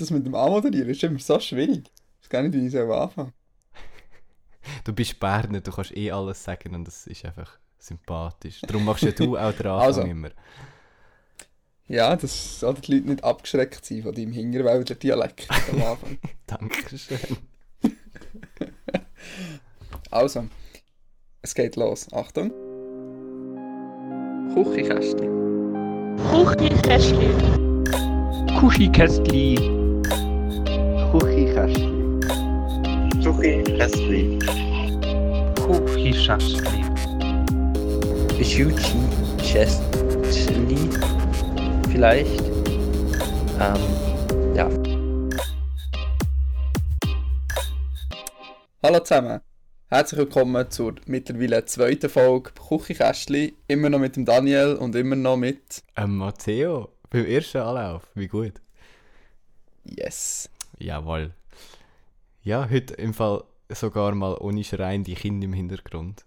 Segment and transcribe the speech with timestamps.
[0.00, 1.90] das mit dem Anmoderieren ist immer so schwierig.
[2.20, 3.32] Ich weiß gar nicht, wie ich soll anfangen
[4.84, 8.60] Du bist Berner, du kannst eh alles sagen und das ist einfach sympathisch.
[8.62, 10.02] Darum machst ja du auch den Anfang Also.
[10.02, 10.30] immer.
[11.86, 16.18] Ja, dass oder die Leute nicht abgeschreckt sind von deinem Hingerwälder Dialekt am Anfang.
[16.46, 17.18] Dankeschön.
[20.12, 20.48] Also,
[21.40, 22.12] es geht los.
[22.12, 22.50] Achtung.
[24.52, 26.16] Küchenkästchen.
[26.30, 27.84] Kuchikästchen.
[28.58, 29.79] Kuschikästli.
[31.10, 32.20] Küchenkästchen.
[33.20, 34.38] Küchenkästchen.
[35.56, 36.84] Kuschischastli.
[38.38, 40.90] Küchenkästchen.
[41.90, 42.42] Vielleicht.
[43.58, 43.82] Ähm,
[44.54, 44.70] ja.
[48.80, 49.40] Hallo zusammen.
[49.88, 53.56] Herzlich willkommen zur mittlerweile zweiten Folge Küchenkästchen.
[53.66, 58.28] Immer noch mit dem Daniel und immer noch mit Ähm, Matteo, beim ersten Anlauf, wie
[58.28, 58.60] gut.
[59.84, 60.49] Yes.
[60.80, 61.34] Jawohl.
[62.42, 66.24] Ja, heute im Fall sogar mal ohne schreiende Kinder im Hintergrund.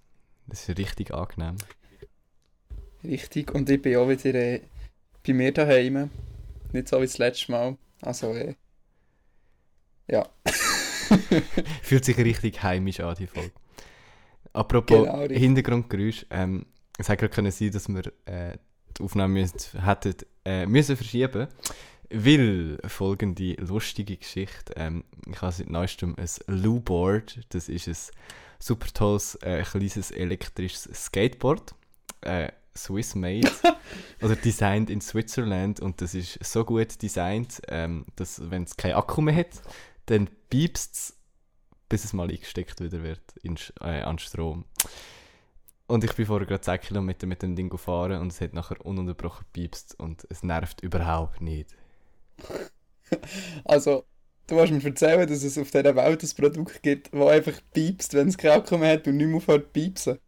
[0.47, 1.58] Das ist richtig angenehm.
[3.03, 3.53] Richtig.
[3.53, 4.61] Und ich bin auch wieder äh,
[5.25, 6.09] bei mir daheim.
[6.72, 7.78] Nicht so wie das letzte Mal.
[8.02, 8.55] Also, äh,
[10.08, 10.28] ja.
[11.81, 13.52] Fühlt sich richtig heimisch an, die Folge.
[14.53, 15.28] Apropos Genau.
[15.28, 18.58] Hintergrundgeräusch, ähm, es hätte gerade können sein, dass wir äh,
[18.97, 21.47] die Aufnahme müssen, hätten äh, müssen verschieben
[22.14, 28.16] weil folgende lustige Geschichte, ähm, ich habe seit neuestem ein Lou-Board, das ist ein
[28.59, 31.73] super tolles, äh, kleines elektrisches Skateboard,
[32.22, 33.50] äh, Swiss made.
[34.22, 35.80] Oder designed in Switzerland.
[35.80, 39.61] Und das ist so gut designt, ähm, dass wenn es keinen Akku mehr hat,
[40.06, 41.17] dann piepst es,
[41.89, 44.66] bis es mal eingesteckt wieder wird in, äh, an Strom.
[45.88, 48.84] Und ich bin vorher gerade 10 Kilometer mit dem Ding gefahren und es hat nachher
[48.86, 51.75] ununterbrochen piepst und es nervt überhaupt nicht.
[53.64, 54.06] Also,
[54.48, 58.14] du willst mir erzählen, dass es auf dieser Welt ein Produkt gibt, das einfach piepst,
[58.16, 60.20] wenn es kein Akku mehr hat und nicht mehr aufhört zu piepsen.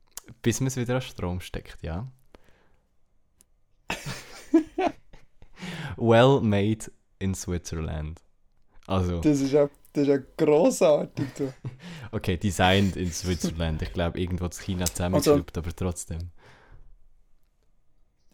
[0.42, 2.08] Bis man es wieder an Strom steckt, ja.
[5.98, 8.22] well made in Switzerland.
[8.88, 11.28] Also, Das ist ja, das ist ja grossartig.
[12.12, 13.82] Okay, designed in Switzerland.
[13.82, 16.32] Ich glaube, irgendwo in China zusammengeschraubt, aber trotzdem.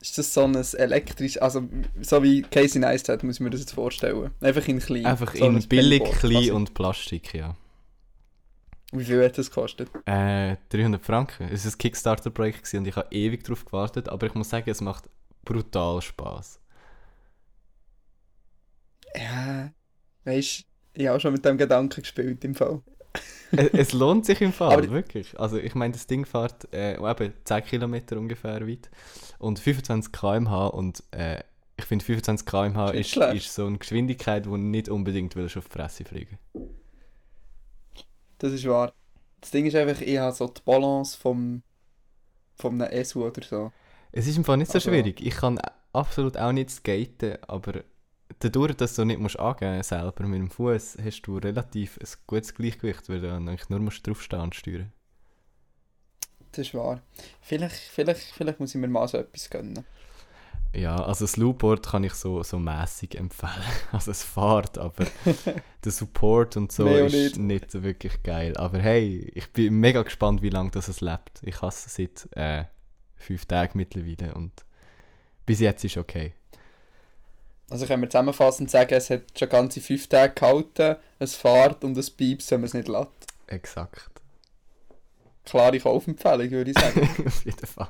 [0.01, 1.69] Ist das so ein elektrisch, also
[2.01, 4.31] so wie Casey Neistat, muss ich mir das jetzt vorstellen.
[4.41, 5.05] Einfach in klein.
[5.05, 6.51] Einfach so in ein billig, klein quasi.
[6.51, 7.55] und Plastik, ja.
[8.91, 9.89] Wie viel hat das gekostet?
[10.05, 11.47] Äh, 300 Franken.
[11.51, 14.81] Es war ein Kickstarter-Projekt und ich habe ewig darauf gewartet, aber ich muss sagen, es
[14.81, 15.07] macht
[15.45, 16.59] brutal Spaß.
[19.15, 19.71] Ja,
[20.25, 22.81] weißt ich habe auch schon mit dem Gedanken gespielt im Fall.
[23.51, 25.39] Es, lohnt sich im Fall, Aber- wirklich.
[25.39, 28.89] Also ich meine, das Ding fährt äh, eben 10 Kilometer ungefähr weit
[29.39, 31.43] und 25 km/h und äh,
[31.77, 35.57] ich finde 25 km/h Ist ist, ist so eine Geschwindigkeit, wo du nicht unbedingt willst
[35.57, 36.37] auf die Fresse fliegen
[38.37, 38.93] Das ist wahr.
[39.39, 41.63] Das Ding ist einfach, ich habe so die Balance vom,
[42.55, 43.71] vom einem SU oder so.
[44.11, 45.21] Es ist im Fall nicht so Also- schwierig.
[45.25, 45.59] Ich kann
[45.93, 47.83] absolut auch nicht skaten, aber
[48.43, 52.53] dadurch, dass du nicht musst angeben selber mit dem Fuß, hast du relativ ein gutes
[52.53, 54.91] Gleichgewicht, weil du eigentlich nur musst draufstehen und steuern.
[56.51, 57.01] Das ist wahr.
[57.41, 59.85] Vielleicht, vielleicht, vielleicht muss ich mir mal so etwas gönnen.
[60.73, 63.51] Ja, also das Loopboard kann ich so, so mäßig empfehlen.
[63.91, 65.05] Also es fährt, aber
[65.83, 67.73] der Support und so auch ist nicht.
[67.73, 67.83] nicht.
[67.83, 68.55] wirklich geil.
[68.55, 71.41] Aber hey, ich bin mega gespannt, wie lange das es lebt.
[71.43, 72.65] Ich habe es seit äh,
[73.15, 74.51] fünf Tagen mittlerweile und
[75.45, 76.33] bis jetzt ist okay.
[77.71, 81.97] Also können wir zusammenfassend sagen, es hat schon ganze fünf Tage gehalten, es fährt und
[81.97, 83.07] es piept, wenn man es nicht lässt.
[83.47, 84.09] Exakt.
[85.45, 87.09] Klare Kaufempfehlung, würde ich sagen.
[87.25, 87.87] Auf jeden Fall.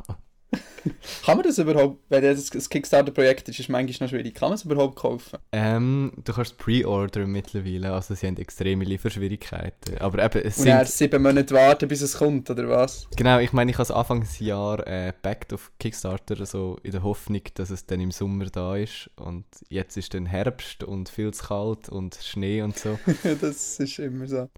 [1.25, 4.49] Kann man das überhaupt, wenn das ein Kickstarter-Projekt ist, ist es manchmal noch schwierig, kann
[4.49, 5.39] man es überhaupt kaufen?
[5.51, 9.97] Ähm, du kannst pre-order mittlerweile, also sie haben extreme Lieferschwierigkeiten.
[9.99, 10.87] Aber eben, es Und sind...
[10.87, 13.07] sieben Monate warten, bis es kommt, oder was?
[13.15, 17.41] Genau, ich meine, ich habe es Anfangsjahr äh, backed auf Kickstarter, so in der Hoffnung,
[17.53, 19.09] dass es dann im Sommer da ist.
[19.15, 22.97] Und jetzt ist dann Herbst und viel zu kalt und Schnee und so.
[23.41, 24.49] das ist immer so.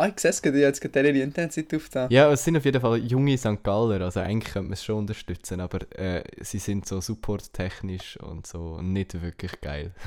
[0.00, 2.10] Ah, ich sehe es gerade, ich habe jetzt gerade Internetseite aufgetan.
[2.10, 3.62] ja, es sind auf jeden Fall junge St.
[3.62, 8.46] Galler, also eigentlich könnte man es schon unterstützen, aber äh, sie sind so supporttechnisch und
[8.46, 9.92] so nicht wirklich geil.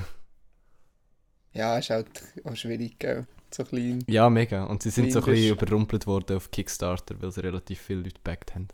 [1.55, 2.07] Ja, ist halt
[2.45, 3.27] auch schwierig, gell?
[3.53, 4.03] So klein.
[4.07, 4.63] Ja, mega.
[4.63, 8.19] Und sie sind so ein bisschen überrumpelt worden auf Kickstarter, weil sie relativ viele Leute
[8.23, 8.69] backt haben.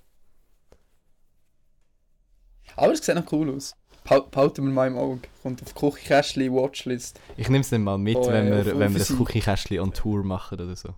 [2.78, 3.76] Aber es sieht noch cool aus.
[4.06, 5.20] Behal- Behalten wir mal im Auge.
[5.44, 7.20] Kommt auf Küchenkästchen Watchlist.
[7.36, 9.92] Ich nehme es dann mal mit, Oh, wenn äh, wir, wenn wir das Cookie-Kästchen on
[9.94, 10.94] Tour machen oder so.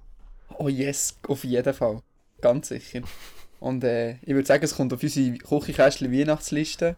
[0.57, 2.01] Oh yes, auf jeden Fall.
[2.42, 3.01] Ganz sicher.
[3.59, 6.98] Und äh, ich würde sagen, es kommt auf unsere Küchenkästchen Weihnachtsliste.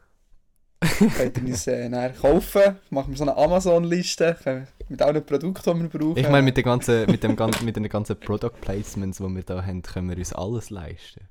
[1.18, 2.78] könnt ihr uns äh, dann kaufen.
[2.90, 6.18] Machen wir so eine Amazon-Liste mit allen Produkten, die wir brauchen.
[6.18, 9.44] Ich meine, mit, den ganzen, mit, dem, gan- mit den ganzen Product Placements, die wir
[9.44, 11.28] da haben, können wir uns alles leisten.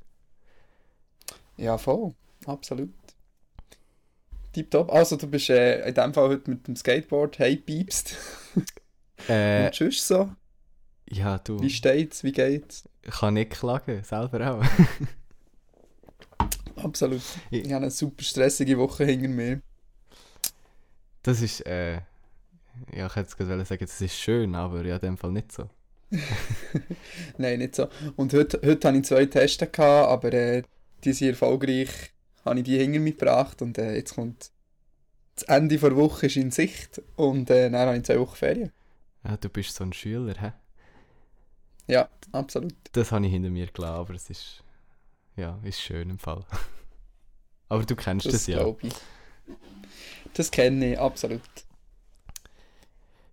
[1.58, 2.14] Ja, voll.
[2.46, 2.90] Absolut.
[4.52, 4.90] Tipptopp.
[4.92, 8.16] Also, du bist äh, in dem Fall heute mit dem Skateboard hey piepst.
[9.28, 10.30] Äh, Und tschüss so.
[11.12, 12.24] Ja, du, Wie steht's?
[12.24, 12.88] Wie geht's?
[13.02, 14.64] ich kann nicht klagen, selber auch.
[16.76, 17.22] Absolut.
[17.50, 19.60] Ich- Ich habe eine super stressige Woche hinter mir.
[21.22, 25.00] Das ist, äh, ja, ich hätte jetzt gerade sagen, das ist schön, aber ja, in
[25.00, 25.68] dem Fall nicht so.
[27.38, 27.88] Nein, nicht so.
[28.16, 30.62] Und heute, heute hatte ich zwei Tests, gehabt, aber äh,
[31.04, 31.88] die sind erfolgreich.
[32.44, 34.50] Habe ich die hinter mir gebracht und äh, jetzt kommt
[35.36, 38.72] das Ende der Woche ist in Sicht und äh, dann habe ich zwei Wochen Ferien.
[39.24, 40.52] Ja, du bist so ein Schüler, hä?
[41.92, 42.74] Ja, absolut.
[42.92, 44.64] Das habe ich hinter mir gelassen, aber es ist,
[45.36, 46.42] ja, ist schön im Fall.
[47.68, 48.66] aber du kennst das, Das ja.
[48.80, 48.94] ich.
[50.32, 51.42] Das kenne ich, absolut.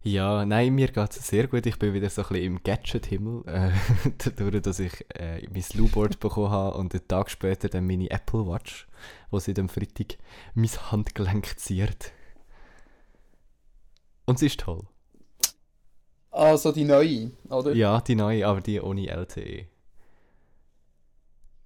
[0.01, 1.65] Ja, nein, mir geht es sehr gut.
[1.67, 3.71] Ich bin wieder so ein bisschen im Gadget-Himmel, äh,
[4.17, 8.45] dadurch, dass ich äh, mein Slewboard bekommen habe und einen Tag später dann meine Apple
[8.45, 8.87] Watch,
[9.31, 10.17] wo sie am Freitag
[10.53, 12.11] mein Handgelenk ziert.
[14.25, 14.85] Und sie ist toll.
[16.31, 17.73] Also die neue, oder?
[17.73, 19.07] Ja, die neue, aber die ohne.
[19.07, 19.65] LTE.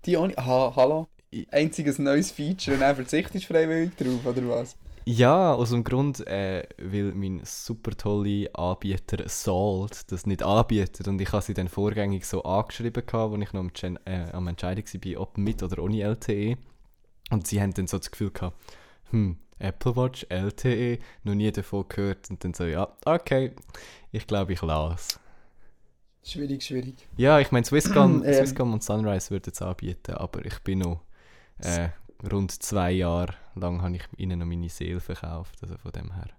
[0.05, 0.37] Die ohne.
[0.37, 1.07] Aha, hallo?
[1.51, 4.77] Einziges neues Feature und dann verzichtest du freiwillig drauf, oder was?
[5.05, 11.19] Ja, aus dem Grund, äh, weil mein super tolle Anbieter Salt das nicht anbietet und
[11.19, 14.85] ich habe sie dann vorgängig so angeschrieben, als ich noch am, Gen äh, am Entscheiden
[14.85, 16.57] war, ob mit oder ohne LTE.
[17.31, 18.55] Und sie haben dann so das Gefühl gehabt,
[19.09, 22.29] hm, Apple Watch, LTE, noch nie davon gehört.
[22.29, 23.53] Und dann so, ja, okay,
[24.11, 25.19] ich glaube, ich lasse.
[26.23, 27.07] Schwierig, schwierig.
[27.17, 28.33] Ja, ich meine, Swisscom, Ähm.
[28.33, 31.01] Swisscom und Sunrise würden es anbieten, aber ich bin noch
[31.59, 31.89] äh,
[32.31, 36.29] rund zwei Jahre lang habe ich ihnen noch meine Seele verkauft, also von dem her.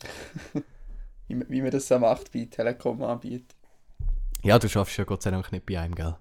[1.28, 3.54] Wie, man- das so macht bei Telekom anbietet.
[4.42, 6.16] Ja, du schaffst ja Gott sei Dank nicht bei einem, gell?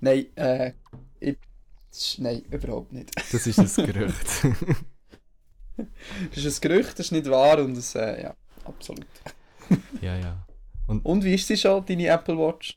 [0.00, 0.72] Nein, äh,
[1.20, 1.38] ich,
[1.90, 3.12] das nein, überhaupt nicht.
[3.30, 4.46] Das ist ein Gerücht.
[6.34, 8.34] Das ist ein Gerücht, das ist nicht wahr und das, äh, ja,
[8.64, 9.06] absolut.
[10.00, 10.46] ja, ja.
[10.86, 12.76] Und wie ist sie schon, deine Apple Watch?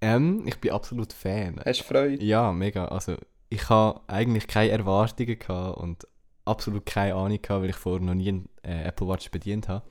[0.00, 1.60] Ähm, ich bin absolut Fan.
[1.64, 2.24] Hast du Freude?
[2.24, 2.86] Ja, mega.
[2.86, 3.16] Also,
[3.48, 6.06] ich habe eigentlich keine Erwartungen gehabt und
[6.44, 9.84] absolut keine Ahnung gehabt, weil ich vorher noch nie einen äh, Apple Watch bedient habe.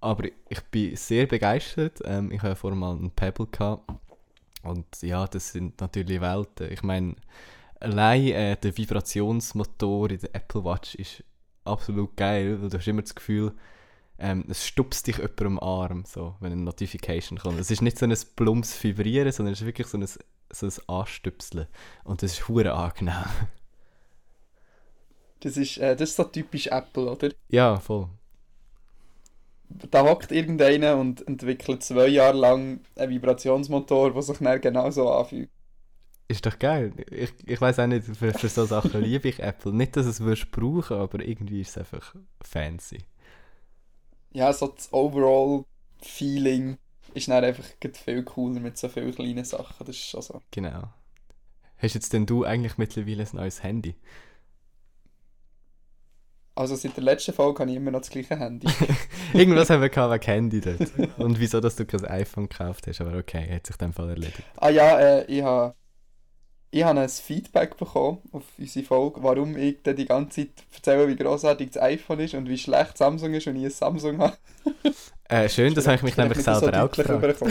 [0.00, 2.00] Aber ich bin sehr begeistert.
[2.04, 3.88] Ähm, ich habe ja vorher mal einen Pebble gehabt.
[4.62, 6.72] Und ja, das sind natürlich Welten.
[6.72, 7.14] Ich meine,
[7.80, 11.22] allein äh, der Vibrationsmotor in der Apple Watch ist
[11.64, 13.52] absolut geil, weil du hast immer das Gefühl,
[14.18, 17.58] ähm, es stupst dich jemand am Arm, so, wenn eine Notification kommt.
[17.58, 20.72] Es ist nicht so ein plumps Vibrieren, sondern es ist wirklich so ein, so ein
[20.86, 21.66] Anstüpseln.
[22.04, 23.24] Und das ist hure angenehm.
[25.40, 27.28] Das ist, äh, das ist so typisch Apple, oder?
[27.48, 28.08] ja, voll.
[29.68, 35.50] Da hockt irgendeiner und entwickelt zwei Jahre lang einen Vibrationsmotor, der sich dann genauso anfühlt.
[36.26, 36.92] Ist doch geil.
[37.10, 39.72] Ich, ich weiß auch nicht, für, für so Sachen liebe ich Apple.
[39.72, 42.98] Nicht, dass es würdest brauchen, aber irgendwie ist es einfach fancy.
[44.32, 46.78] Ja, so das Overall-Feeling
[47.12, 47.64] ist dann einfach
[48.04, 49.86] viel cooler mit so vielen kleinen Sachen.
[49.86, 50.40] Das ist schon so.
[50.50, 50.88] Genau.
[51.76, 53.94] Hast jetzt denn du eigentlich mittlerweile ein neues Handy?
[56.56, 58.68] Also seit der letzten Folge habe ich immer noch das gleiche Handy.
[59.34, 61.18] Irgendwas haben wir gehabt wegen Handy dort.
[61.18, 64.10] Und wieso, dass du kein iPhone gekauft hast, aber okay, hat sich in dem Fall
[64.10, 64.44] erledigt.
[64.56, 65.74] ah ja, äh, ich habe
[66.74, 71.06] ich habe ein Feedback bekommen auf unsere Folge, warum ich dann die ganze Zeit erzähle,
[71.08, 74.36] wie großartig das iPhone ist und wie schlecht Samsung ist und ich ein Samsung habe.
[75.26, 77.42] Äh, schön, das habe ich mich nämlich nicht so selber auch gefragt.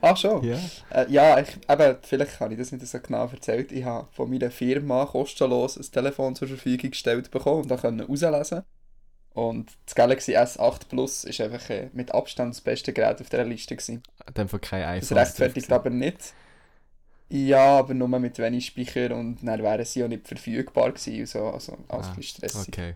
[0.00, 0.42] Ach schon?
[0.44, 0.58] Ja.
[0.90, 3.70] Äh, ja, ich, eben, vielleicht habe ich das nicht so genau erzählt.
[3.70, 8.00] Ich habe von meiner Firma kostenlos ein Telefon zur Verfügung gestellt bekommen und da können
[8.00, 8.62] rauslesen.
[9.32, 13.44] Und das Galaxy S8 Plus ist einfach äh, mit Abstand das beste Gerät auf dieser
[13.44, 14.02] Liste gewesen.
[14.36, 15.18] Dem Fall kein Das iPhone.
[15.18, 16.34] rechtfertigt aber nicht.
[17.28, 21.20] Ja, aber nur mit wenig Speicher und dann wären sie auch nicht verfügbar gewesen.
[21.20, 22.68] und So, also alles Ah, ein stressig.
[22.68, 22.94] Okay.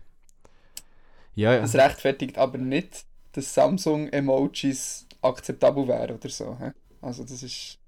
[1.35, 1.61] Ja, ja.
[1.61, 6.57] Das rechtfertigt aber nicht, dass Samsung-Emojis akzeptabel wären oder so.
[6.61, 6.73] hä?
[7.01, 7.79] Also das ist...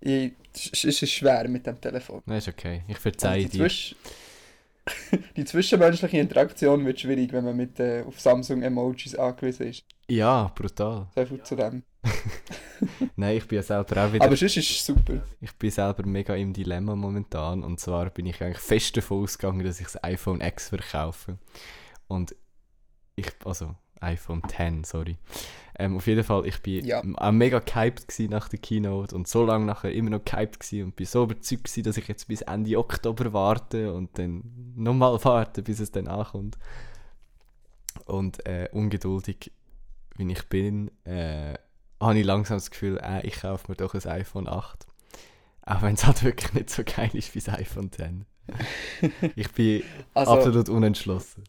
[0.00, 0.32] Ich,
[0.72, 2.22] es ist schwer mit dem Telefon.
[2.26, 2.82] Nein, ist okay.
[2.88, 3.58] Ich Also verzeihe die, dir.
[3.58, 3.94] Zwisch
[5.36, 9.84] die zwischenmenschliche Interaktion wird schwierig, wenn man mit äh, auf Samsung-Emojis angewiesen ist.
[10.08, 11.06] Ja, brutal.
[11.14, 11.84] So viel zu dem.
[13.16, 14.24] Nein, ich bin ja selber auch wieder.
[14.24, 15.22] Aber sonst ist es super.
[15.40, 17.62] Ich bin selber mega im Dilemma momentan.
[17.62, 21.38] Und zwar bin ich eigentlich fest davon ausgegangen, dass ich das iPhone X verkaufe.
[22.08, 22.34] Und
[23.14, 25.16] ich, also, iPhone 10, sorry.
[25.78, 27.02] Ähm, auf jeden Fall, ich bin Ja.
[27.16, 31.06] auch mega gehypt nach der Keynote und so lange nachher immer noch gehypt und bin
[31.06, 34.42] so überzeugt gewesen, dass ich jetzt bis Ende Oktober warte und dann
[34.74, 36.58] nochmal warte, bis es dann ankommt.
[38.06, 39.52] Und äh, ungeduldig,
[40.16, 41.54] wie ich bin, äh,
[42.02, 44.86] habe ich langsam das Gefühl, äh, ich kaufe mir doch ein iPhone 8.
[45.64, 48.26] Auch wenn es halt wirklich nicht so geil ist wie das iPhone 10.
[49.36, 49.82] ich bin
[50.14, 51.44] Also, absolut unentschlossen.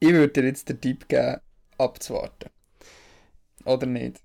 [0.00, 1.38] ich würde dir jetzt den Tipp geben,
[1.76, 2.50] abzuwarten.
[3.64, 4.20] Oder nicht?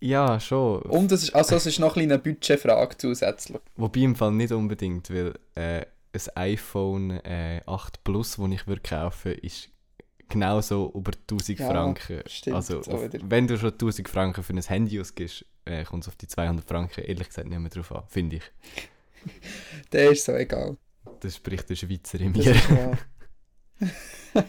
[0.00, 0.82] Ja, schon.
[0.82, 3.60] Und es ist, also es ist noch ein eine Budgetfrage zusätzlich.
[3.76, 8.82] Wobei im Fall nicht unbedingt, weil äh, ein iPhone äh, 8 Plus, das ich würde
[8.82, 9.70] kaufen ist
[10.28, 12.22] genauso über 1000 Ja, Franken.
[12.26, 16.04] stimmt, also, so auf, wenn du schon 1000 Franken für ein Handy ausgibst, äh, kommt
[16.04, 18.42] es auf die 200 Franken ehrlich gesagt nicht mehr drauf an, finde ich.
[19.92, 20.76] Der ist so egal.
[21.20, 22.98] Das spricht der Schweizer in Das mir.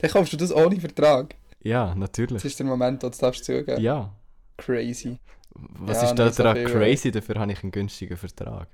[0.00, 1.34] Dann kaufst du das ohne Vertrag.
[1.62, 2.44] ja, Das natürlich.
[2.44, 3.80] ist der Moment, wo du darfst zugeben.
[3.80, 4.12] Ja.
[4.56, 5.18] Crazy.
[5.54, 7.10] Was Ja, ist da so daran crazy?
[7.10, 8.68] Dafür habe ich einen günstigen Vertrag.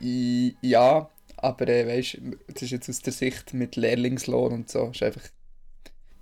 [0.00, 1.08] Ja,
[1.42, 2.18] aber äh, weißt
[2.52, 4.90] das ist jetzt aus der Sicht mit Lehrlingslohn und so.
[4.92, 5.22] ist einfach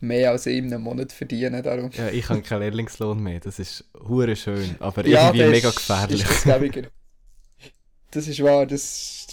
[0.00, 1.62] mehr als ich in einem Monat verdienen.
[1.62, 1.90] Darum.
[1.92, 3.40] Ja, ich habe keinen Lehrlingslohn mehr.
[3.40, 6.22] Das ist hure schön, aber Ja, irgendwie das mega gefährlich.
[6.22, 6.88] Ist bequemiger.
[8.10, 8.66] das ist wahr.
[8.66, 9.26] Das,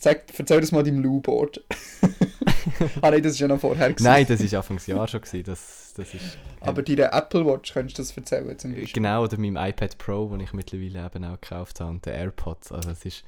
[0.00, 1.64] sag, erzähl das mal deinem Lou-Board.
[3.00, 3.90] ah nein, das ist ja noch vorher.
[3.90, 4.04] gewesen.
[4.04, 5.20] Nein, das war Anfangs Jahr schon.
[5.20, 5.44] Gewesen.
[5.44, 8.92] Das, das ist, Aber deiner Apple Watch könntest du das erzählen zum Beispiel.
[8.92, 12.72] Genau, oder meinem iPad Pro, den ich mittlerweile eben auch gekauft habe, und den AirPods.
[12.72, 13.24] Also es ist...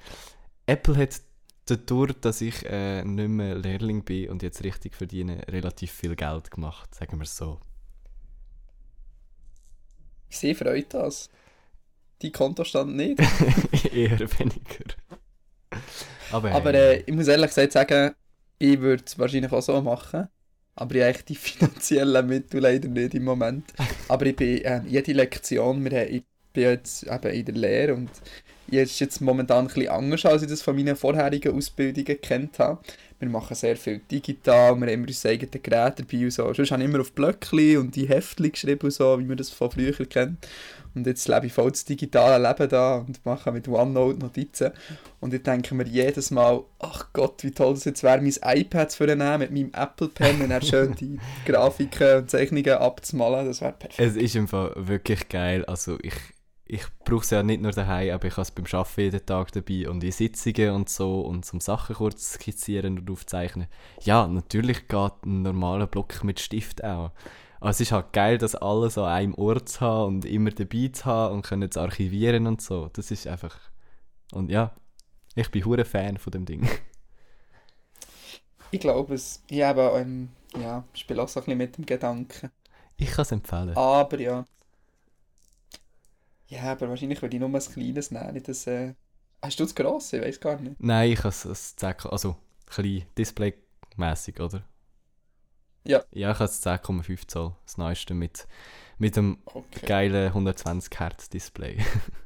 [0.67, 1.21] Apple hat
[1.67, 6.51] dadurch, dass ich äh, nicht mehr Lehrling bin und jetzt richtig verdiene, relativ viel Geld
[6.51, 7.61] gemacht, sagen wir es so.
[10.29, 11.31] Sie freut das.
[12.23, 13.21] Die Kontostand nicht.
[13.93, 14.85] Eher weniger.
[16.33, 18.15] Aber, Aber äh, ich muss ehrlich gesagt sagen,
[18.59, 20.29] ich würde es wahrscheinlich auch so machen.
[20.77, 23.73] Aber ich habe die finanziellen Mittel leider nicht im Moment.
[24.09, 27.95] Aber ich bin äh, jede Lektion, wir haben, ich bin jetzt eben in der Lehre
[27.95, 28.11] und
[28.69, 32.79] ist jetzt momentan ein bisschen anders, als ich das von meinen vorherigen Ausbildungen gekannt habe.
[33.19, 36.53] Wir machen sehr viel digital, wir haben immer unsere eigenen Geräte dabei und so.
[36.53, 39.51] Sonst habe ich immer auf Blöckchen und die Heftchen geschrieben und so, wie man das
[39.51, 40.47] von früher kennt.
[40.95, 44.71] Und jetzt lebe ich voll das digitale Leben da und mache mit OneNote Notizen.
[45.21, 48.91] Und ich denke mir jedes Mal, ach Gott, wie toll das jetzt wäre, mein iPad
[48.91, 53.47] zu nehmen mit meinem Apple Pen und dann schön die Grafiken und Zeichnungen abzumalen.
[53.47, 53.99] Das wäre perfekt.
[53.99, 55.65] es ist im Fall wirklich geil.
[55.65, 56.15] Also ich,
[56.67, 59.53] ich brauche es ja nicht nur daheim, aber ich habe es beim Arbeiten jeden Tag
[59.53, 63.67] dabei und in Sitzungen und so und zum Sachen kurz skizzieren und aufzeichnen.
[64.03, 67.13] Ja, natürlich geht ein normaler Block mit Stift auch.
[67.61, 70.89] Aber es ist halt geil, das alles an einem Ort zu haben und immer dabei
[70.93, 72.89] zu haben und können zu archivieren und so.
[72.93, 73.57] Das ist einfach...
[74.33, 74.75] Und ja,
[75.35, 76.69] ich bin hure Fan von dem Ding.
[78.71, 79.43] Ich glaube es.
[79.49, 82.51] Ich habe ähm, ja, spiele auch so ein bisschen mit dem Gedanken.
[82.97, 83.77] Ich kann es empfehlen.
[83.77, 84.45] Aber ja.
[86.47, 88.33] Ja, aber wahrscheinlich würde ich nur ein kleines nehmen.
[88.33, 88.95] Nicht das, äh...
[89.43, 90.19] Hast du das grosse?
[90.19, 90.77] Ich weiß gar nicht.
[90.79, 92.37] Nein, ich habe es- es 10, also
[92.67, 94.63] klein, displaymäßig, oder?
[95.85, 96.05] Ja.
[96.13, 98.47] Ja, ich habe es 10,5 Zoll, das neueste mit,
[98.99, 99.87] mit dem Okay.
[99.87, 101.79] geilen 120 Hertz Display.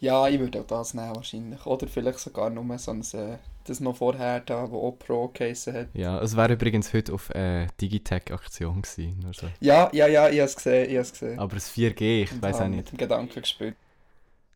[0.00, 1.64] Ja, ich würde auch das nehmen wahrscheinlich.
[1.66, 5.74] Oder vielleicht sogar nur so ein, äh, das noch vorher da, wo auch Pro geheissen
[5.74, 5.88] hat.
[5.94, 9.18] ja, es wäre übrigens heute auf äh, Digitech-Aktion gewesen.
[9.22, 9.48] Nur so.
[9.60, 11.38] Ja, ja, ja, ich habe es gesehen, ich habe es gesehen.
[11.38, 12.76] Aber das 4G, ich weiß auch habe nicht.
[12.78, 13.76] mit dem Gedanken gespielt.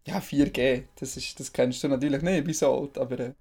[0.07, 3.33] Ja, 4G, das, ist, das kennst du natürlich nicht, wie so alt, aber äh,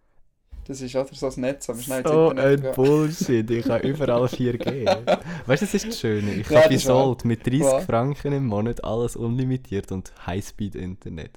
[0.65, 2.73] das ist oder so ein Netz, aber schnell So ein gehen.
[2.75, 4.85] Bullshit, ich habe überall 4G.
[5.47, 6.33] weißt du, das ist das Schöne.
[6.33, 6.79] Ich Ja, habe wahr.
[6.79, 7.81] Sold mit 30 Wahr.
[7.81, 11.31] Franken im Monat alles unlimitiert und Highspeed-Internet.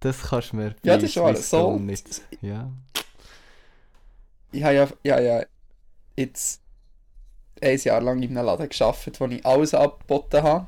[0.00, 1.34] Das kannst du mir Ja, das ist wahr.
[1.36, 1.80] Sold.
[1.82, 2.22] nicht.
[2.42, 2.70] Ja.
[4.52, 5.46] Ich habe ja, ja, ja
[6.16, 6.62] jetzt
[7.60, 10.66] ein Jahr lang in einem Laden gearbeitet, wo ich alles angeboten habe.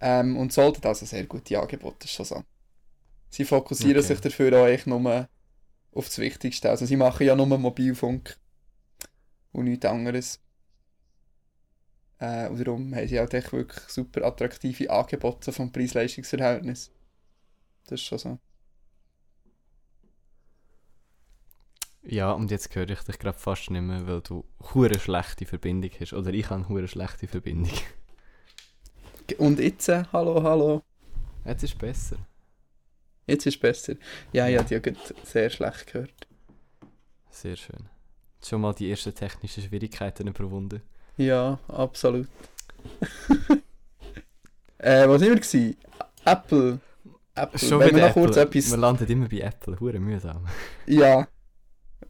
[0.00, 2.44] Ähm, und sollte also sehr gute Angebote, ist schon so.
[3.30, 4.02] Sie fokussieren Okay.
[4.02, 5.28] sich dafür auch echt nur
[5.94, 6.70] auf das Wichtigste.
[6.70, 8.38] Also sie machen ja nur Mobilfunk
[9.52, 10.40] und nichts anderes.
[12.20, 16.90] Äh, und darum haben sie halt echt wirklich super attraktive Angebote vom Preis-Leistungs-Verhältnis.
[17.86, 18.38] Das ist schon so.
[22.10, 25.90] Ja, und jetzt höre ich dich gerade fast nicht mehr, weil du hure schlechte Verbindung
[26.00, 26.14] hast.
[26.14, 27.78] Oder ich habe hure schlechte Verbindung.
[29.36, 30.82] Und jetzt, äh, hallo, hallo.
[31.44, 32.16] Jetzt ist besser.
[33.26, 33.96] Jetzt ist es besser.
[34.32, 36.26] Ja, habe die ja gerade sehr schlecht gehört.
[37.30, 37.90] Sehr schön.
[38.42, 40.80] Schon mal die ersten technischen Schwierigkeiten überwunden.
[41.18, 42.28] Ja, absolut.
[44.78, 45.76] äh, was wir gewesen?
[46.24, 46.80] Apple.
[47.34, 47.58] Apple.
[47.58, 48.60] Schon Wenn wir noch kurz Apple.
[48.60, 48.70] etwas...
[48.70, 50.46] Wir landen immer bei Apple, hure mühsam.
[50.86, 51.28] Ja.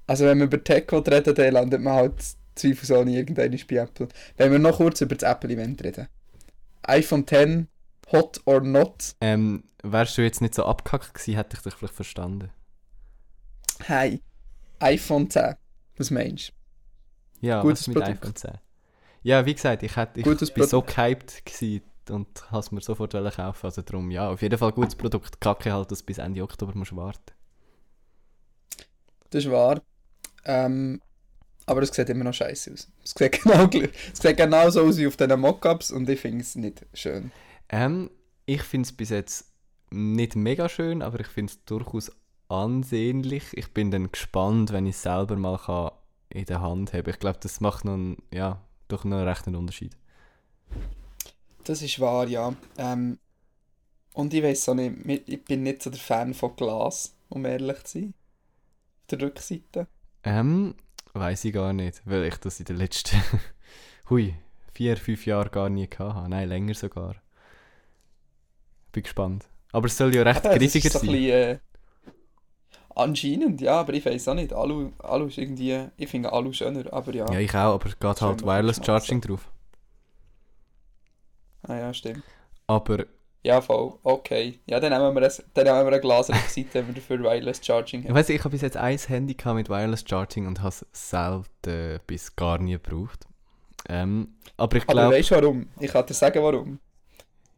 [0.06, 2.14] Also wenn man über Tech reden dann landet man halt
[2.54, 4.08] zweifelsohne irgendwann bei Apple.
[4.36, 6.08] Wenn wir noch kurz über das Apple-Event reden.
[6.82, 7.68] iPhone 10,
[8.12, 9.14] hot or not?
[9.20, 12.50] Ähm, wärst du jetzt nicht so abgehackt gewesen, hätte ich dich vielleicht verstanden.
[13.80, 14.20] Hey,
[14.80, 15.54] iPhone 10.
[15.96, 16.52] Was meinst
[17.40, 18.22] Ja, Gutes was mit Produkt.
[18.22, 18.50] iPhone 10?
[19.22, 22.80] Ja, wie gesagt, ich, hätte, ich Gutes bin so gehypt gewesen und habe es mir
[22.80, 23.66] sofort kaufen.
[23.66, 25.40] Also darum, ja, auf jeden Fall gutes Produkt.
[25.40, 27.32] Kacke halt, dass du bis Ende Oktober musst warten.
[29.30, 29.80] Das ist wahr.
[30.44, 31.00] Ähm,
[31.66, 32.88] aber es sieht immer noch scheiße aus.
[33.04, 33.68] Es sieht genau,
[34.12, 37.30] es sieht genau so aus wie auf diesen Mockups und ich finde es nicht schön.
[37.68, 38.10] Ähm,
[38.46, 39.52] ich finde es bis jetzt
[39.90, 42.10] nicht mega schön, aber ich finde es durchaus
[42.48, 43.44] ansehnlich.
[43.52, 45.90] Ich bin dann gespannt, wenn ich es selber mal kann
[46.30, 47.10] in der Hand habe.
[47.10, 49.96] Ich glaube, das macht noch einen, ja, doch noch recht einen Unterschied.
[51.64, 52.54] Das ist wahr, ja.
[52.78, 53.18] Ähm,
[54.14, 57.84] und ich weiß auch nicht, ich bin nicht so der Fan von Glas, um ehrlich
[57.84, 58.14] zu sein.
[59.10, 59.86] Der Rückseite.
[60.24, 60.74] Ähm,
[61.14, 63.22] weiß ich gar nicht, weil ich das in den letzten,
[64.10, 64.34] hui,
[64.72, 66.28] vier, fünf Jahren gar nie habe.
[66.28, 67.16] Nein, länger sogar.
[68.92, 69.46] Bin gespannt.
[69.72, 71.12] Aber es soll ja recht es griffiger ist so ein sein.
[71.12, 71.58] bisschen, äh,
[72.94, 74.52] anscheinend, ja, aber ich weiß auch nicht.
[74.52, 77.30] Alu, Alu ist irgendwie, ich finde Alu schöner, aber ja.
[77.32, 79.48] Ja, ich auch, aber es geht halt Wireless Charging drauf.
[81.62, 82.22] Ah ja, stimmt.
[82.66, 83.06] Aber
[83.44, 84.60] Ja, voll, okay.
[84.66, 87.64] Ja, dann nehmen wir ein, dann nehmen wir ein Glas Rückseite, wenn wir dafür Wireless
[87.64, 88.14] Charging ich haben.
[88.14, 92.00] weiß ich habe bis jetzt ein Handy gehabt mit Wireless Charging und habe es selten
[92.06, 93.26] bis gar nie gebraucht.
[93.88, 95.68] Ähm, aber ich Aber glaube, weißt du warum?
[95.80, 96.80] Ich kann dir sagen, warum.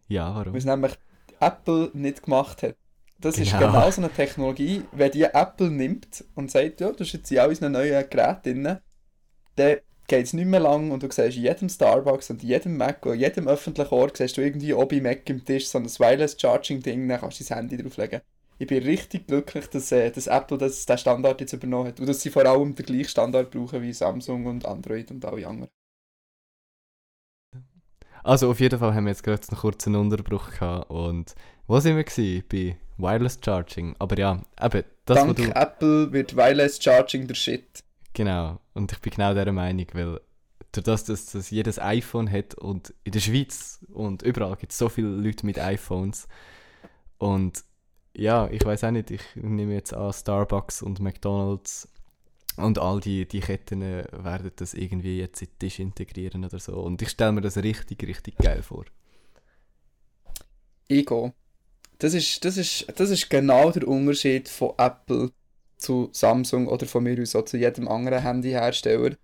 [0.09, 0.53] ja, warum?
[0.53, 0.93] Weil es nämlich
[1.41, 2.77] Apple nicht gemacht hat.
[3.19, 3.67] Das ist Genau.
[3.73, 7.39] genau so eine Technologie, wenn die Apple nimmt und sagt, ja, das ist jetzt in
[7.39, 8.79] all unseren neuen Geräten drin,
[9.57, 9.77] dann
[10.11, 13.07] geht es nicht mehr lang und du siehst in jedem Starbucks und in jedem Mac
[13.07, 15.87] und in jedem öffentlichen Ort siehst du irgendwie oben im Mac im Tisch so ein
[15.87, 18.21] Wireless Charging Ding, dann kannst du dein Handy drauflegen.
[18.59, 22.09] Ich bin richtig glücklich, dass, äh, dass Apple das, den Standard jetzt übernommen hat und
[22.09, 25.71] dass sie vor allem den gleichen Standard brauchen wie Samsung und Android und alle anderen.
[28.25, 31.37] Also auf jeden Fall haben wir jetzt gerade einen kurzen Unterbruch gehabt und
[31.69, 32.43] wo sind wir gewesen?
[32.51, 33.95] Bei Wireless Charging.
[34.01, 35.45] Aber ja, eben, das, Dank du...
[35.55, 37.85] Apple wird Wireless Charging der Shit.
[38.13, 40.21] Genau, und ich bin genau dieser Meinung, weil
[40.73, 44.79] durch das, dass das jedes iPhone hat und in der Schweiz und überall gibt es
[44.79, 46.29] so viele Leute mit iPhones
[47.19, 47.65] und
[48.15, 51.89] ja, ich weiß auch nicht, ich nehme jetzt an, Starbucks und McDonalds
[52.57, 56.59] und all die, die Ketten äh, werden das irgendwie jetzt in den Tisch integrieren oder
[56.59, 58.85] so und ich stelle mir das richtig, richtig geil vor.
[60.89, 61.33] Ego.
[61.99, 65.31] Das ist, das, ist, das ist genau der Unterschied von Apple
[65.81, 69.17] zu Samsung oder von mir aus auch zu jedem anderen Handyhersteller.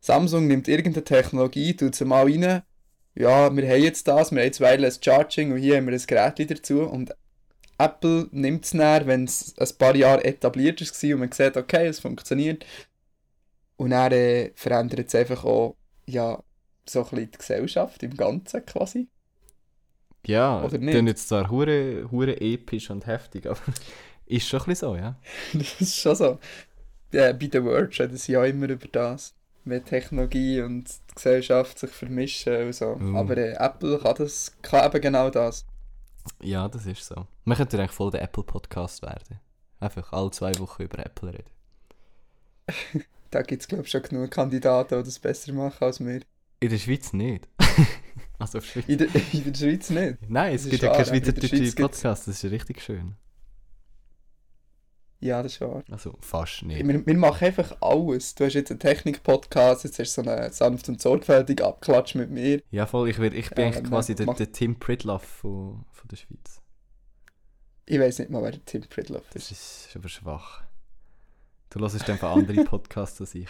[0.00, 2.62] Samsung nimmt irgendeine Technologie, tut sie mal rein.
[3.14, 6.06] Ja, wir haben jetzt das, wir haben jetzt Wireless Charging und hier haben wir ein
[6.06, 6.82] Gerät dazu.
[6.82, 7.14] Und
[7.78, 11.86] Apple nimmt es dann, wenn es ein paar Jahre etabliert ist und man sieht, okay,
[11.86, 12.64] es funktioniert.
[13.76, 16.42] Und dann äh, verändert es einfach auch ja,
[16.86, 19.08] so ein bisschen die Gesellschaft im Ganzen quasi.
[20.26, 20.90] Ja, Oder nicht?
[20.90, 23.60] klingt jetzt zwar hure, hure episch und heftig, aber
[24.30, 25.16] ist schon ein bisschen so, ja.
[25.52, 26.38] Das ist schon so.
[27.12, 29.34] Ja, bei The Verge reden sie ja immer über das.
[29.64, 32.96] Wenn Technologie und die Gesellschaft sich vermischen und so.
[32.96, 33.16] Mhm.
[33.16, 35.66] Aber äh, Apple kann, das, kann eben genau das.
[36.42, 37.26] Ja, das ist so.
[37.44, 39.40] Man könnte eigentlich voll der Apple-Podcast werden.
[39.80, 41.50] Einfach alle zwei Wochen über Apple reden.
[43.32, 46.20] Da gibt es, glaube ich, schon genug Kandidaten, die das besser machen als wir.
[46.58, 47.46] In der Schweiz nicht.
[48.40, 48.58] also.
[48.88, 50.28] In der, in der Schweiz nicht.
[50.28, 53.14] Nein, es Das gibt ja keinen schweizerdeutschen Schweiz Podcast, das ist richtig schön.
[55.20, 55.84] Ja, das ist wahr.
[55.90, 56.86] Also fast nicht.
[56.86, 58.34] Wir, wir machen einfach alles.
[58.34, 62.30] Du hast jetzt einen Technik-Podcast, jetzt hast du so einen sanft und sorgfältig abklatscht mit
[62.30, 62.62] mir.
[62.70, 65.84] Ja, voll, ich, werd, ich bin Ja, eigentlich man quasi der, der Tim Pridloff von,
[65.92, 66.62] von der Schweiz.
[67.84, 69.88] Ich weiß nicht mal, wer der Tim Pridloff Das ist.
[69.88, 70.62] ist aber schwach.
[71.68, 73.48] Du hörst einfach andere Podcasts als ich.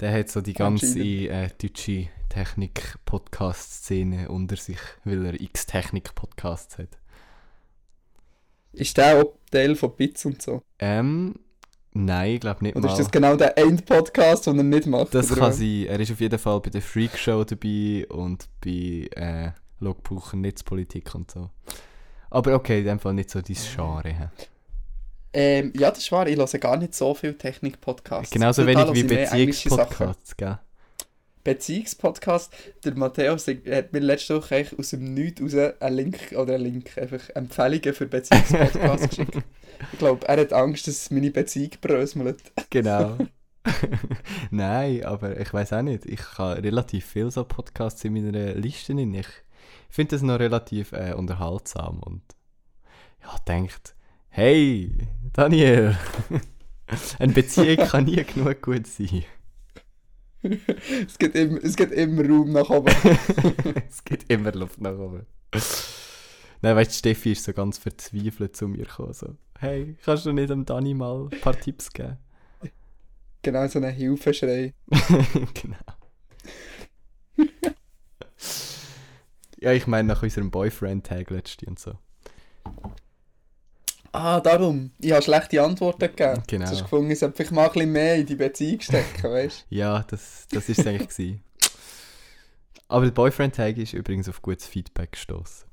[0.00, 6.98] Der hat so die ganze äh, deutsche Technik-Podcast-Szene unter sich, weil er x Technik-Podcasts hat.
[8.72, 10.62] Ist der auch Teil von Bits und so?
[10.78, 11.34] Ähm,
[11.92, 12.92] nein, ich glaube nicht Oder mal.
[12.92, 15.14] ist das genau der End-Podcast, den er nicht macht?
[15.14, 15.58] Das kann was?
[15.58, 15.86] sein.
[15.88, 21.14] Er ist auf jeden Fall bei der Freak Show dabei und bei äh, Logbuch Netzpolitik
[21.14, 21.50] und so.
[22.30, 24.30] Aber okay, in dem Fall nicht so dein Genre.
[25.34, 26.26] Ähm, ja, das ist wahr.
[26.26, 28.30] Ich höre gar nicht so viel Technik-Podcasts.
[28.30, 29.02] Genauso wenig wie.
[29.02, 30.58] Beziehungspodcasts, gell?
[31.44, 32.52] Beziehungspodcast.
[32.84, 36.64] Der Matthäus hat mir letzte Woche eigentlich aus dem Nichts raus einen Link, oder einen
[36.64, 39.38] Link, einfach Empfehlungen für Beziehungspodcasts geschickt.
[39.92, 42.40] Ich glaube, er hat Angst, dass meine Beziehung bröselt.
[42.70, 43.18] Genau.
[44.50, 46.06] Nein, aber ich weiß auch nicht.
[46.06, 48.94] Ich habe relativ viele so Podcasts in meiner Liste.
[48.94, 49.14] drin.
[49.14, 49.26] Ich
[49.88, 52.22] finde das noch relativ äh, unterhaltsam und
[53.22, 53.94] ja, denkt,
[54.30, 54.90] hey,
[55.32, 55.96] Daniel,
[57.18, 59.24] Eine Beziehung kann nie genug gut sein.
[61.06, 62.92] Es gibt, immer, es gibt immer Raum nach oben.
[63.88, 65.26] es gibt immer Luft nach oben.
[66.62, 69.12] Nein, weißt du, Steffi ist so ganz verzweifelt zu mir gekommen.
[69.12, 72.18] So, hey, kannst du nicht dem Dani mal ein paar Tipps geben?
[73.42, 74.72] Genau so ein Hilfeschrei.
[75.54, 75.76] genau.
[79.58, 81.98] ja, ich meine nach unserem Boyfriend-Tag letzte und so.
[84.12, 84.90] Ah, darum.
[85.00, 86.42] Ich habe schlechte Antworten gegeben.
[86.46, 86.66] Genau.
[86.66, 89.66] Du hast gefunden, ich sollte vielleicht mal ein bisschen mehr in die Beziehung stecken, weißt
[89.70, 91.38] Ja, das, das ist es eigentlich.
[92.88, 95.66] Aber der Boyfriend-Tag ist übrigens auf gutes Feedback gestoßen.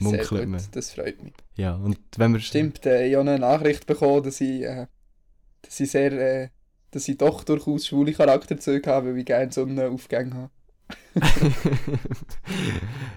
[0.00, 0.04] du?
[0.04, 0.62] Sehr Munkelt gut, man.
[0.72, 1.32] das freut mich.
[1.54, 2.40] Ja, und wenn wir...
[2.40, 4.88] Stimmt, äh, ich habe eine Nachricht bekommen, dass ich, äh,
[5.62, 6.48] dass ich sehr, äh,
[6.90, 10.50] dass ich doch durchaus schwule Charakterzüge habe, weil ich gerne Sonnenaufgänge habe.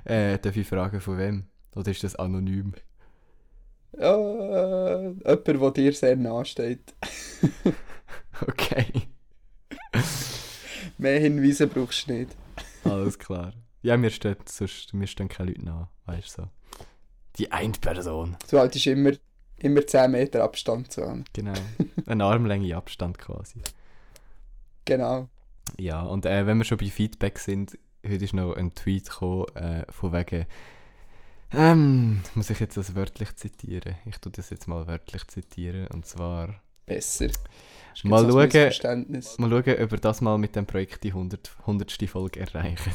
[0.05, 1.45] äh, darf ich fragen, von wem?
[1.75, 2.73] Oder ist das anonym?
[3.97, 6.93] Ja, äh, jemand, der dir sehr nahe steht.
[8.47, 9.07] Okay,
[10.97, 12.35] Mehr Hinweise brauchst du nicht.
[12.83, 13.53] alles klar.
[13.81, 16.49] Ja, mir stehen, sonst, mir stehen keine Leute nach, weißt du so.
[17.37, 18.37] Die eine Person.
[18.49, 19.11] Du haltest immer,
[19.57, 21.25] immer 10 Meter Abstand zu haben.
[21.33, 21.53] Genau.
[22.05, 23.61] Eine Armlänge Abstand quasi.
[24.85, 25.27] Genau.
[25.77, 29.47] Ja, und äh, wenn wir schon bei Feedback sind, heute ist noch ein Tweet gekommen,
[29.55, 30.45] äh, von wegen,
[31.51, 33.95] ähm, muss ich jetzt das wörtlich zitieren?
[34.05, 37.29] Ich tue das jetzt mal wörtlich zitieren, und zwar, Besser.
[38.03, 39.07] Mal schauen.
[39.37, 42.09] Mal schauen, ob wir das mal mit dem Projekt die 100, 100.
[42.09, 42.93] Folge erreichen.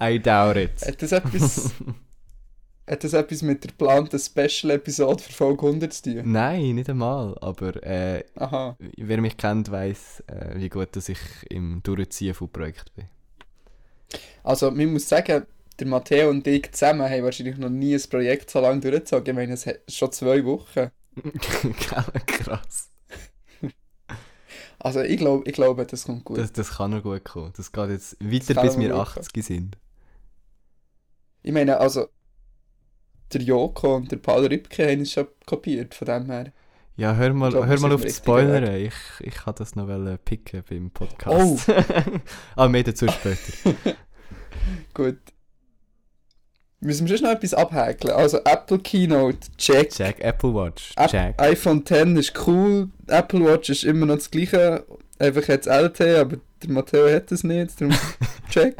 [0.00, 0.80] I doubt it.
[0.86, 1.72] Hat das etwas,
[2.86, 6.32] hat das etwas mit der geplanten Special-Episode für Folge 100 zu tun?
[6.32, 8.24] Nein, nicht einmal, aber äh,
[8.96, 11.18] wer mich kennt, weiß, äh, wie gut dass ich
[11.50, 13.08] im Durchziehen von Projekt bin.
[14.42, 15.46] Also, man muss sagen,
[15.78, 19.26] der Matteo und ich zusammen haben wahrscheinlich noch nie ein Projekt so lange durchgezogen.
[19.26, 20.90] Ich meine, es hat schon zwei Wochen.
[22.26, 22.90] Krass.
[24.78, 26.38] Also, ich glaube, ich glaube das kommt gut.
[26.38, 27.52] Das, das kann noch gut kommen.
[27.56, 29.78] Das geht jetzt weiter, bis wir gut 80 sind.
[31.42, 32.08] Ich meine, also,
[33.32, 36.52] der Joko und der Paul Ripke haben es schon kopiert, von dem her.
[36.96, 38.76] Ja, hör mal, glaub, hör mal auf im die richtigen Spoiler.
[38.76, 39.86] Ich, ich kann das noch
[40.24, 41.68] picken beim Podcast.
[42.56, 43.74] ah, mehr dazu später.
[44.94, 45.18] Gut.
[46.80, 48.14] Müssen wir schon noch etwas abhäkeln?
[48.14, 49.96] Also, Apple Keynote, check.
[49.98, 50.92] Jack, Apple Watch.
[50.96, 51.40] App- Jack.
[51.40, 54.84] iPhone 10 ist cool, Apple Watch ist immer noch das gleiche,
[55.18, 57.94] einfach jetzt LT, aber der Matteo hat es nicht, darum
[58.50, 58.76] check.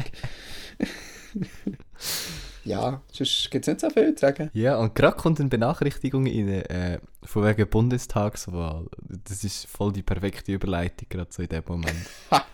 [2.67, 4.51] Ja, sonst gibt es nicht so viel zu sagen.
[4.53, 8.87] Ja, und gerade kommt eine Benachrichtigung rein, äh, von wegen Bundestagswahl.
[9.25, 12.07] Das ist voll die perfekte Überleitung, gerade so in dem Moment.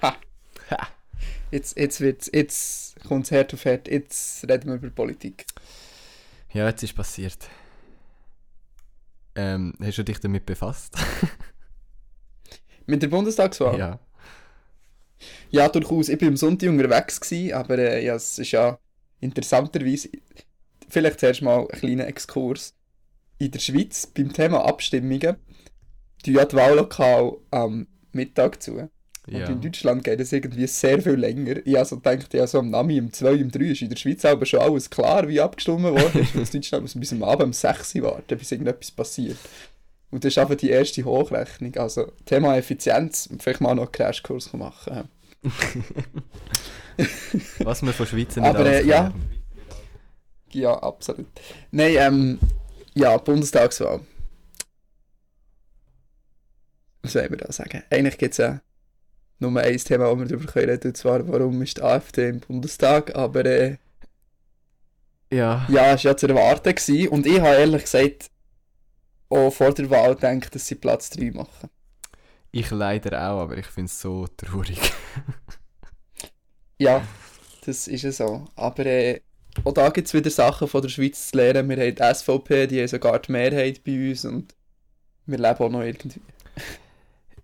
[1.51, 5.45] Jetzt, jetzt, wird's, jetzt kommt es Herd auf Herd, jetzt reden wir über Politik.
[6.55, 7.47] Ja, jetzt ist passiert.
[9.35, 10.97] Ähm, hast du dich damit befasst?
[12.87, 13.79] Mit der Bundestagswahl?
[13.79, 13.99] ja.
[15.51, 16.09] Ja, durchaus.
[16.09, 18.79] Ich war am Sonntag unterwegs, gewesen, aber äh, ja, es ist ja
[19.23, 20.11] interessanterweise,
[20.89, 22.75] vielleicht zuerst mal ein kleiner Exkurs.
[23.39, 25.37] In der Schweiz, beim Thema Abstimmungen,
[26.23, 28.89] tun ja die Wahllokale am Mittag zu.
[29.27, 29.47] Und ja.
[29.47, 31.65] in Deutschland geht es irgendwie sehr viel länger.
[31.65, 34.25] Ich also dachte, ja, so am Nami, um 2, um 3 ist in der Schweiz
[34.25, 36.35] aber schon alles klar, wie abgestimmt worden ist.
[36.35, 39.39] Und in Deutschland muss man bis am Abend um 6 Uhr warten, bis irgendetwas passiert.
[40.11, 41.77] Und das ist einfach die erste Hochrechnung.
[41.77, 45.09] Also, Thema Effizienz, vielleicht mal noch einen Crashkurs machen.
[47.61, 49.13] Was wir von Schweizer nicht Aber, äh, ja.
[50.53, 51.27] Ja, absolut.
[51.71, 52.39] Nein, ähm,
[52.95, 54.01] ja, Bundestagswahl.
[57.03, 57.83] Was soll ich da sagen?
[57.91, 58.61] Eigentlich gibt es ja
[59.39, 63.15] nur ein Thema, das wir darüber reden und zwar, warum ist die AfD im Bundestag,
[63.17, 63.77] aber äh,
[65.33, 65.67] Ja.
[65.69, 67.09] ja, es war ja zu erwarten gewesen.
[67.09, 68.31] und ich habe ehrlich gesagt
[69.31, 71.71] auch vor der Wahl gedacht, dass sie Platz 3 machen.
[72.53, 74.79] Ich leider auch, aber ich finde es so traurig.
[76.83, 77.07] Ja,
[77.65, 78.45] das ist ja so.
[78.57, 79.21] Aber äh,
[79.65, 81.69] auch da gibt es wieder Sachen von der Schweiz zu lernen.
[81.69, 84.55] Wir haben die SVP, die haben sogar die Mehrheit bei uns und
[85.27, 86.21] wir leben auch noch irgendwie.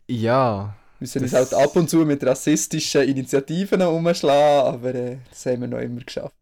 [0.09, 0.75] ja.
[0.99, 5.61] Wir müssen uns halt ab und zu mit rassistischen Initiativen umschlagen, aber äh, das haben
[5.61, 6.35] wir noch immer geschafft.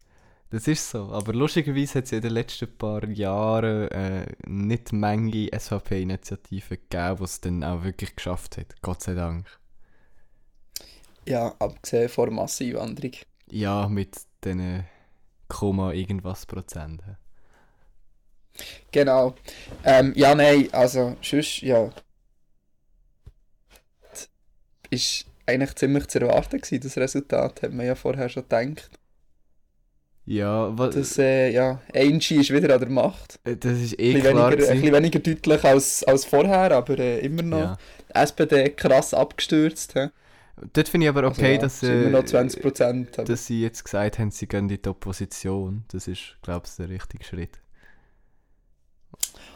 [0.49, 5.49] Das ist so, aber lustigerweise hat es in den letzten paar Jahren äh, nicht Menge
[5.55, 8.81] SVP-Initiativen gegeben, die es dann auch wirklich geschafft hat.
[8.81, 9.45] Gott sei Dank.
[11.27, 13.11] Ja, abgesehen von der Masseneinwanderung.
[13.51, 14.85] Ja, mit diesen
[15.49, 17.03] Komma irgendwas Prozent.
[18.91, 19.35] Genau.
[19.83, 21.89] Ähm, ja, nein, also, sonst, ja.
[24.11, 24.29] Das
[24.89, 28.89] ist eigentlich ziemlich zu erwarten gewesen, das Resultat, hat man ja vorher schon gedacht.
[30.25, 33.39] Ja, was, Das, äh, ja, Angie ist wieder an der Macht.
[33.45, 34.51] äh, das ist eh Ein klar.
[34.51, 37.59] weniger, ein bisschen weniger deutlich als, als vorher, aber äh, immer noch.
[37.59, 37.77] Ja.
[38.09, 39.93] SPD krass abgestürzt.
[39.93, 40.07] He?
[40.73, 43.17] Dort finde ich aber Also, okay, ja, dass, immer äh, noch 20 Prozent.
[43.17, 45.85] dass sie jetzt gesagt haben, sie gehen in die Opposition.
[45.89, 47.59] Das ist, glaube ich, der richtige Schritt.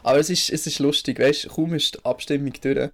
[0.03, 2.91] Aber es ist, es ist lustig, weißt du, kaum ist die Abstimmung durch.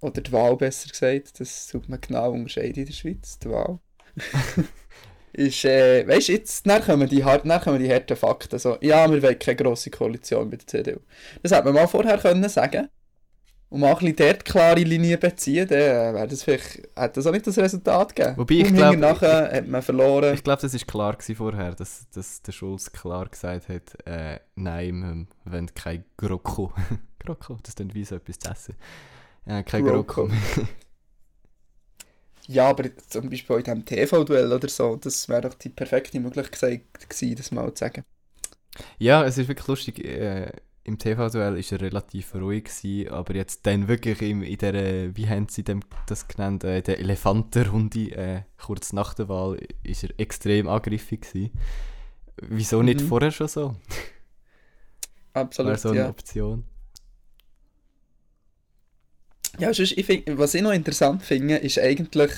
[0.00, 3.78] Oder die Wahl besser gesagt, das tut man genau unterscheiden in der Schweiz, die Wahl.
[5.34, 8.58] ist, äh, weißt du, jetzt dann kommen, die, dann kommen die harten Fakten.
[8.58, 11.00] So, ja, wir wollen keine grosse Koalition mit der CDU.
[11.42, 12.88] Das hätte man mal vorher können sagen
[13.70, 17.32] und mal ein bisschen dort klare Linie beziehen, dann wäre das vielleicht, hätte das auch
[17.32, 18.36] nicht das Resultat gegeben.
[18.36, 20.34] Wobei ich Kaum glaub- nachher hat man verloren.
[20.34, 24.40] Ich glaube, das ist klar gewesen vorher, dass, dass der Schulz klar gesagt hat, äh,
[24.56, 26.72] nein, wir wollen kein GroKo.
[27.20, 28.74] GroKo, das ist wie so etwas zu essen.
[29.46, 29.84] Äh, kein.
[29.84, 30.28] GroKo.
[32.46, 36.82] Ja, aber zum Beispiel in diesem TV-Duell oder so, das wäre doch die perfekte Möglichkeit
[37.08, 38.02] gewesen, das mal zu sagen.
[38.98, 40.04] ja, es ist wirklich lustig.
[40.04, 40.50] Äh,
[40.84, 45.28] Im TV-Duell war er relativ ruhig, gewesen, aber jetzt dann wirklich im, in der, wie
[45.28, 50.10] haben sie dem das genannt, äh, der Elefantenrunde, äh, kurz nach der Wahl, ist er
[50.18, 51.50] extrem angriffig gewesen.
[52.42, 53.08] Wieso nicht Mhm.
[53.08, 53.76] vorher schon so?
[55.62, 56.08] Wäre Absolut, so eine ja.
[56.08, 56.64] Option.
[59.58, 62.32] Ja, sonst, ich find, was ich noch interessant finde, ist eigentlich,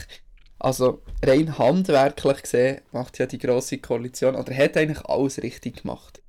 [0.58, 6.21] also rein handwerklich gesehen, macht ja die grosse Koalition, oder hat eigentlich alles richtig gemacht.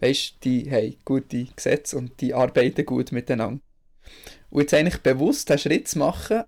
[0.00, 3.60] Weißt du, die haben gute Gesetze und die arbeiten gut miteinander.
[4.50, 6.44] Und jetzt eigentlich bewusst den Schritt zu machen,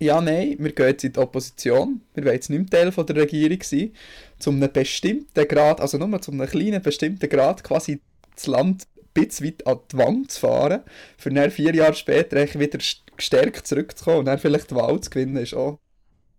[0.00, 3.16] ja, nein, wir gehen jetzt in die Opposition, wir wollen jetzt nicht Teil von der
[3.16, 3.92] Regierung sein,
[4.38, 8.00] zu einem bestimmten Grad, also nur zu einem kleinen bestimmten Grad quasi
[8.34, 10.82] das Land ein bisschen weit an die Wand zu fahren,
[11.16, 15.10] für dann vier Jahre später wieder st- gestärkt zurückzukommen und dann vielleicht die Wahl zu
[15.10, 15.78] gewinnen, ist auch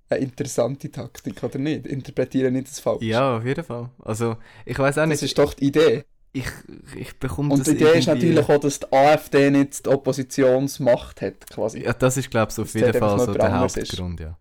[0.10, 1.88] eine interessante Taktik, oder nicht?
[1.88, 3.04] Interpretiere nicht das falsch.
[3.04, 3.90] Ja, auf jeden Fall.
[4.00, 6.04] Also, ich weiß auch Das nicht, ist doch die Idee.
[6.34, 6.48] Ich,
[6.96, 11.48] ich bekomme Und die Idee ist natürlich auch, dass die AfD nicht die Oppositionsmacht hat,
[11.48, 11.84] quasi.
[11.84, 13.92] Ja, das ist, glaube ich, auf jeden Fall so der anderes ist.
[13.92, 14.38] Hauptgrund, ja.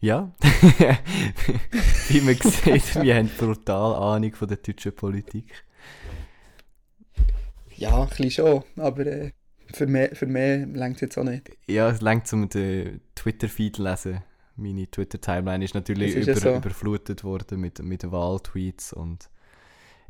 [0.00, 0.32] Ja,
[2.08, 5.64] wie man sieht, wir haben brutal Ahnung von der deutschen Politik.
[7.74, 9.32] Ja, ein bisschen schon, aber äh,
[9.72, 11.50] für mehr, für mehr längt jetzt auch nicht.
[11.66, 14.22] Ja, es längt um den Twitter-Feed lesen.
[14.58, 16.56] Meine Twitter-Timeline ist natürlich ist über, so.
[16.56, 19.30] überflutet worden mit, mit Wahltweets und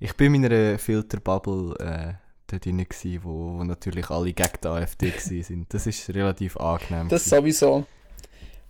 [0.00, 2.14] ich bin in meiner Filterbubble äh,
[2.46, 5.72] dort drin gewesen, wo, wo natürlich alle gegen die AfD sind.
[5.74, 7.08] Das ist relativ angenehm.
[7.08, 7.36] Das gewesen.
[7.36, 7.86] sowieso.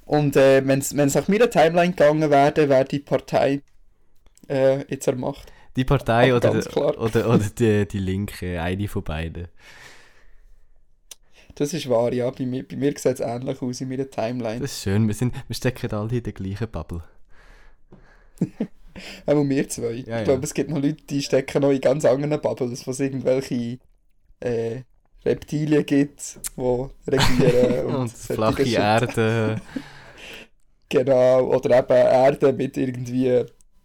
[0.04, 3.62] Und äh, wenn es nach meiner Timeline gegangen wäre, wäre die Partei
[4.48, 5.52] äh, jetzt an der Macht.
[5.76, 6.98] Die Partei oder, klar.
[6.98, 9.48] oder, oder die, die Linke, eine von beiden.
[11.58, 12.30] Das ist wahr, ja.
[12.30, 14.60] Bei mir, bei mir sieht es ähnlich aus in meiner Timeline.
[14.60, 17.02] Das ist schön, wir, sind, wir stecken alle in der gleichen Bubble.
[19.26, 19.90] Auch wir zwei.
[19.90, 20.18] Ja, ja.
[20.18, 23.00] ich glaube, es gibt noch Leute, die stecken noch in ganz anderen Bubbles, wo es
[23.00, 23.80] irgendwelche
[24.38, 24.82] äh,
[25.24, 27.86] Reptilien gibt, die regieren.
[27.86, 28.62] Und, und flache.
[28.62, 29.60] Erde.
[30.90, 33.44] Genau, oder eben Erde mit irgendwie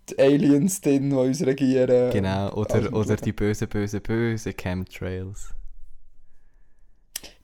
[0.09, 2.12] die Aliens drin, die uns regieren.
[2.12, 5.53] Genau, oder, oder die böse, böse, böse Chemtrails.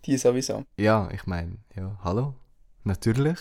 [0.06, 0.66] Die sowieso.
[0.78, 2.34] Ja, ich meine, ja, hallo?
[2.84, 3.38] Natürlich.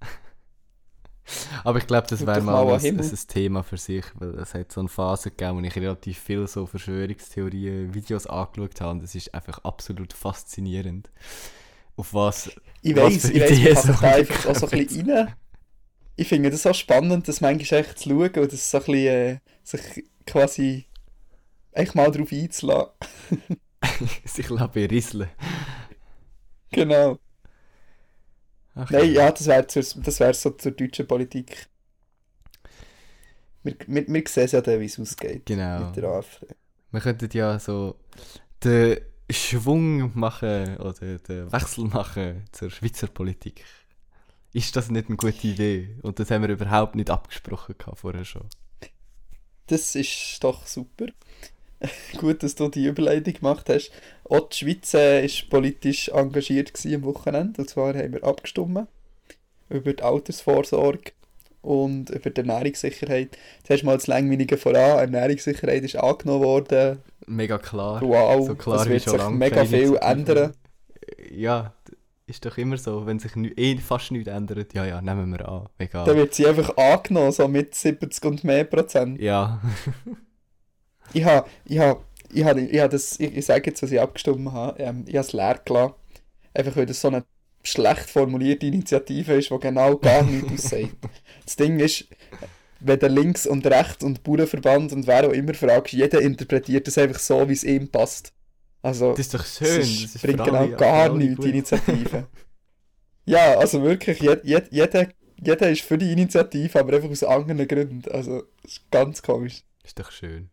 [1.64, 4.80] Aber ich glaube, das wäre mal ein, ein Thema für sich, weil es hat so
[4.80, 9.34] eine Phase gegeben, wo ich relativ viel so Verschwörungstheorien, Videos angeschaut habe und es ist
[9.34, 11.10] einfach absolut faszinierend.
[11.96, 12.50] Auf was
[12.82, 15.34] Ich für ich Ideen ich so da einfach auch so ein bisschen rein.
[16.16, 19.06] Ich finde das so spannend, das manchmal echt zu schauen und das so ein bisschen,
[19.06, 20.86] äh, sich quasi
[21.72, 22.92] echt mal drauf einzulassen.
[24.24, 25.28] sich berieseln
[26.72, 27.18] Genau.
[28.74, 31.68] Ach, Nein, ja, das wäre das wär so zur deutschen Politik.
[33.62, 35.86] Wir, wir, wir sehen ja dann, wie es ausgeht Genau.
[35.86, 36.46] mit der AfD.
[36.92, 37.96] Wir könnten ja so
[38.64, 38.98] den
[39.30, 43.64] Schwung machen oder den Wechsel machen zur Schweizer Politik.
[44.52, 45.96] Ist das nicht eine gute Idee?
[46.02, 48.48] Und das haben wir überhaupt nicht abgesprochen vorher schon.
[49.66, 51.06] Das ist doch super.
[52.18, 53.90] Gut, dass du die Überleitung gemacht hast.
[54.24, 57.62] Auch die Schweiz äh, ist politisch engagiert am Wochenende.
[57.62, 58.86] Und zwar haben wir abgestimmt
[59.68, 61.12] über die Altersvorsorge
[61.62, 63.38] und über die Ernährungssicherheit.
[63.64, 64.98] Zuerst mal das Längweinige voran.
[64.98, 66.98] Ernährungssicherheit ist angenommen worden.
[67.26, 68.00] Mega klar.
[68.02, 70.52] Wow, so klar das wird schon sich mega viel ändern.
[71.30, 71.74] Ja,
[72.26, 75.68] ist doch immer so, wenn sich eh fast nichts ändert, ja, ja, nehmen wir an,
[75.78, 76.16] Dann egal.
[76.16, 79.20] wird sie einfach angenommen, so mit 70 und mehr Prozent.
[79.20, 79.60] Ja,
[81.12, 82.00] Ich habe, ich habe,
[82.32, 85.14] ich habe, ich habe das, ich, ich sage jetzt, was ich abgestimmt habe, ähm, ich
[85.16, 85.94] habe es leer gelassen.
[86.54, 87.24] Einfach weil das so eine
[87.62, 90.96] schlecht formulierte Initiative ist, die genau gar nichts aussagt.
[91.44, 92.06] Das Ding ist,
[92.80, 96.96] wenn du links und rechts und Bauernverband und wer auch immer fragst, jeder interpretiert das
[96.98, 98.32] einfach so, wie es ihm passt.
[98.82, 99.80] Also, Das ist doch es schön.
[99.80, 102.26] das ist bringt genau alle- gar nichts, die Initiative.
[103.26, 105.08] ja, also wirklich, jed, jed, jeder,
[105.42, 108.10] jeder ist für die Initiative, aber einfach aus anderen Gründen.
[108.10, 109.62] Also, das ist ganz komisch.
[109.84, 110.48] Ist doch schön.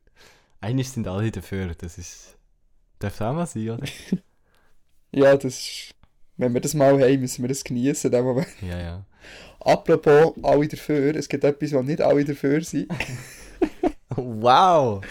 [0.62, 1.74] Eigentlich sind alle dafür.
[1.76, 2.38] Das ist.
[3.00, 3.88] Darf es auch mal sein, oder?
[5.12, 5.96] Ja, das ist,
[6.36, 8.12] wenn wir das mal haben, müssen wir das genießen.
[8.12, 8.48] dem Moment.
[8.62, 9.06] Ja, ja.
[9.62, 12.91] Apropos alle dafür, es gibt etwas, wo nicht alle dafür sind.
[14.15, 15.02] Wow!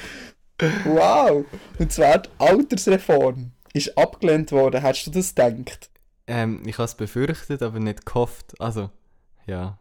[0.85, 1.45] Wow!
[1.79, 4.81] Und zwar die Altersreform ist abgelehnt worden.
[4.81, 5.91] Hättest du das gedacht?
[6.27, 8.61] Ähm, ich habe es befürchtet, aber nicht gehofft.
[8.61, 8.91] Also,
[9.47, 9.79] ja.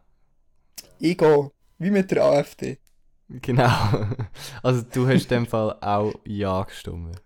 [1.00, 2.78] Ich gehe, wie mit der AfD.
[3.28, 3.70] Genau.
[4.62, 7.20] Also, du hast in dem Fall auch Ja gestimmt.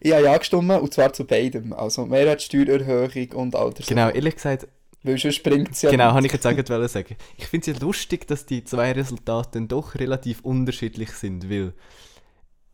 [0.00, 1.72] Ich habe ja gestimmt, und zwar zu beidem.
[1.72, 3.86] Also Mehrwertsteuererhöhung und Altersreform.
[3.86, 4.66] Genau, ehrlich gesagt,
[5.02, 7.16] Weil sonst bringt es ja genau, habe ich jetzt auch gerade sagen.
[7.36, 11.74] Ich finde es ja lustig, dass die zwei Resultate dann doch relativ unterschiedlich sind, weil,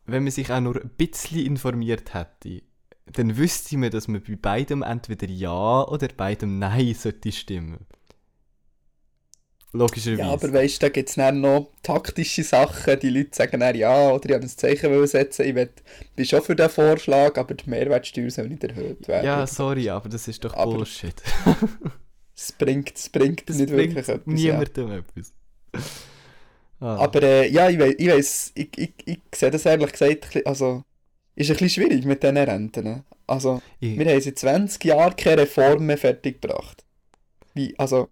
[0.07, 2.63] wenn man sich auch nur ein bisschen informiert hätte,
[3.07, 7.87] dann wüsste man, dass man bei beidem entweder Ja oder beidem Nein sollte stimmen.
[9.77, 10.23] Logischerweise.
[10.23, 12.99] Ja, aber weißt du, da gibt es noch taktische Sachen.
[13.01, 15.47] Die Leute sagen dann ja, oder ich habe ein Zeichen setzen.
[15.47, 15.69] Ich will,
[16.15, 19.27] bin schon für den Vorschlag, aber die Mehrwertsteuer soll nicht erhöht werden.
[19.27, 21.15] ja, sorry, aber das ist doch Aber- Bullshit.
[22.37, 24.41] Es bringt, es bringt Das nicht bringt wirklich etwas.
[24.43, 24.55] Ja.
[24.59, 25.33] niemandem etwas.
[26.81, 26.97] Ah.
[26.97, 30.83] Aber äh, ja, ich weiß, ich, weiss, ich, ich, ich sehe das ehrlich gesagt, also,
[31.37, 33.05] ist ein bisschen schwierig mit diesen Renten.
[33.29, 36.85] Also, ich, wir haben seit 20 Jahren keine Reform mehr fertiggebracht.
[37.55, 38.09] Wie, also,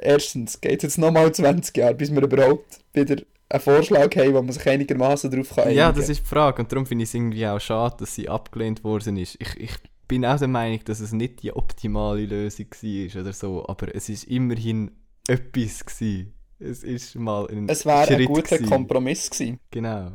[0.00, 3.16] erstens geht es jetzt nochmal 20 Jahre, bis wir überhaupt wieder
[3.48, 6.70] einen Vorschlag haben, wo man sich einigermaßen darauf kann Ja, das ist die Frage und
[6.70, 9.36] darum finde ich es irgendwie auch schade, dass sie abgelehnt worden ist.
[9.40, 9.72] Ich, ich
[10.06, 14.08] bin auch der Meinung, dass es nicht die optimale Lösung war oder so, aber es
[14.08, 14.92] ist immerhin
[15.28, 16.32] etwas gewesen.
[16.58, 18.68] Es ist mal ein Es wäre ein guter gewesen.
[18.68, 19.58] Kompromiss gewesen.
[19.70, 20.12] Genau.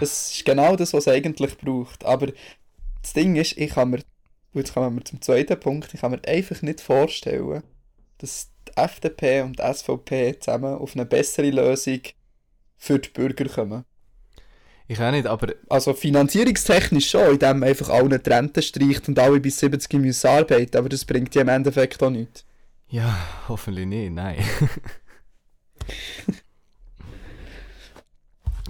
[0.00, 2.04] Das ist genau das, was es eigentlich braucht.
[2.04, 2.32] Aber
[3.02, 4.00] das Ding ist, ich kann mir,
[4.54, 7.62] jetzt kommen wir zum zweiten Punkt, ich kann mir einfach nicht vorstellen,
[8.18, 12.00] dass die FDP und die SVP zusammen auf eine bessere Lösung
[12.76, 13.84] für die Bürger kommen.
[14.90, 19.18] Ich auch nicht, aber Also finanzierungstechnisch schon, indem man einfach allen die Rente streicht und
[19.18, 22.46] alle bis 70 müssen arbeiten, aber das bringt ja im Endeffekt auch nichts.
[22.88, 24.38] ja, hoffentlich nicht, nein.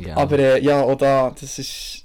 [0.01, 0.17] ja.
[0.17, 2.03] Aber äh, ja, da, das ist.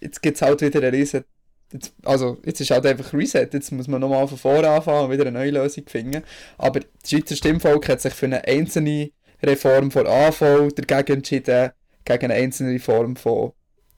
[0.00, 1.24] Jetzt gibt es halt wieder eine riesen.
[1.72, 3.48] Jetzt, also, jetzt ist halt einfach Reset.
[3.52, 6.22] Jetzt muss man nochmal von vorne anfangen und wieder eine neue Lösung finden.
[6.58, 9.10] Aber das Schweizer Stimmvolk hat sich für eine einzelne
[9.42, 11.70] Reform von AV dagegen entschieden,
[12.04, 13.52] gegen eine einzelne Reform von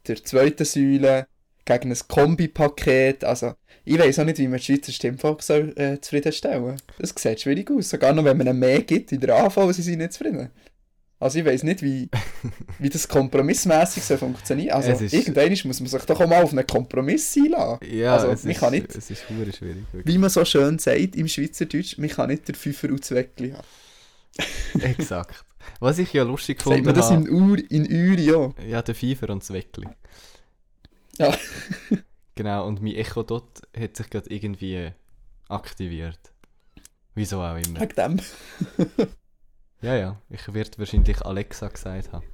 [0.07, 1.27] der zweiten Säule,
[1.65, 3.25] gegen ein Kombipaket.
[3.25, 3.55] Also,
[3.85, 7.71] ich weiß auch nicht, wie man das Schweizer Stimmvolk soll, äh, zufriedenstellen Das sieht schwierig
[7.71, 7.91] aus.
[7.91, 10.51] Sogar noch, wenn man mehr gibt in der AV, sie sind nicht zufrieden.
[11.23, 12.09] Also ich weiß nicht, wie,
[12.81, 14.75] wie das kompromissmäßig soll funktionieren.
[14.75, 17.79] Also Es ist- irgendwann muss man sich doch auch mal auf einen Kompromiss einlassen.
[17.93, 19.61] ja, also, es, ist, kann nicht- es ist schwierig.
[19.63, 20.05] Wirklich.
[20.05, 23.67] Wie man so schön sagt im Schweizerdeutsch, man kann nicht der Fünfer und Zweckli haben.
[24.83, 25.45] Exakt.
[25.79, 27.23] Was ich ja lustig Sagt gefunden man das habe...
[27.29, 28.51] in, Ur, in Uri ja?
[28.67, 29.87] Ja, der Pfeifer und das Weckli.
[31.19, 31.33] Ja.
[32.35, 34.91] genau, und mein Echo dort hat sich gerade irgendwie
[35.49, 36.19] aktiviert.
[37.15, 37.81] Wieso auch immer.
[37.81, 39.07] Wegen dem.
[39.83, 42.25] Ja, ja, ich werde wahrscheinlich Alexa gesagt haben.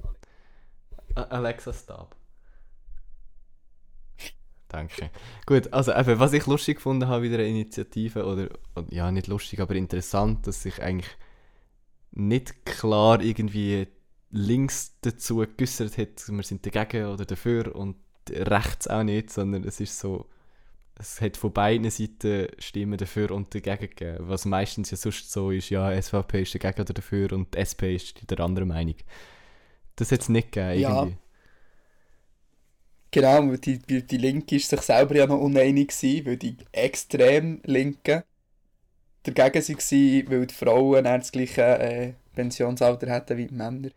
[1.15, 2.15] Alexa, stop.
[4.69, 5.11] Danke.
[5.47, 9.27] Gut, also eben, was ich lustig gefunden habe, wieder eine Initiative, oder, oder ja, nicht
[9.27, 11.11] lustig, aber interessant, dass sich eigentlich
[12.13, 13.89] nicht klar irgendwie
[14.31, 17.97] links dazu geäußert hat, wir sind dagegen oder dafür und
[18.31, 20.29] rechts auch nicht, sondern es ist so,
[20.99, 25.51] es hat von beiden Seiten Stimmen dafür und dagegen gegeben, was meistens ja sonst so
[25.51, 28.97] ist, ja, SVP ist dagegen oder dafür und die SP ist der andere Meinung.
[29.97, 31.03] Das hat es nicht gegeben, Ja.
[31.03, 31.17] irgendwie.
[33.11, 37.61] Genau, weil die, die, Linke ist sich selber ja noch uneinig gewesen, weil die extrem
[37.65, 38.23] Linken
[39.23, 43.89] dagegen waren, weil die Frauen das gleiche äh, Pensionsalter hätten wie die Männer.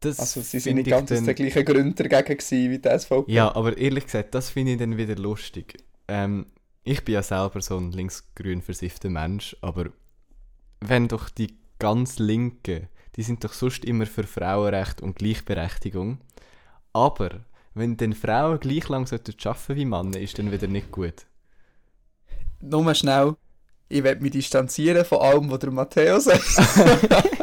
[0.00, 2.98] Das Also sie sind nicht ich ganz aus den gleichen Gründen dagegen gewesen wie die
[2.98, 3.30] SVP.
[3.30, 5.76] Ja, aber ehrlich gesagt, das finde ich dann wieder lustig.
[6.10, 6.46] Ähm,
[6.82, 9.90] ich bin ja selber so ein linksgrün versiffter Mensch, aber
[10.80, 16.18] wenn doch die ganz Linken, die sind doch sonst immer für Frauenrecht und Gleichberechtigung,
[16.92, 21.26] aber wenn dann Frauen gleich lang sollten arbeiten wie Männer, ist dann wieder nicht gut.
[22.60, 23.36] Nur schnell,
[23.88, 26.42] ich werde mich distanzieren von allem, was der Matteo sagt.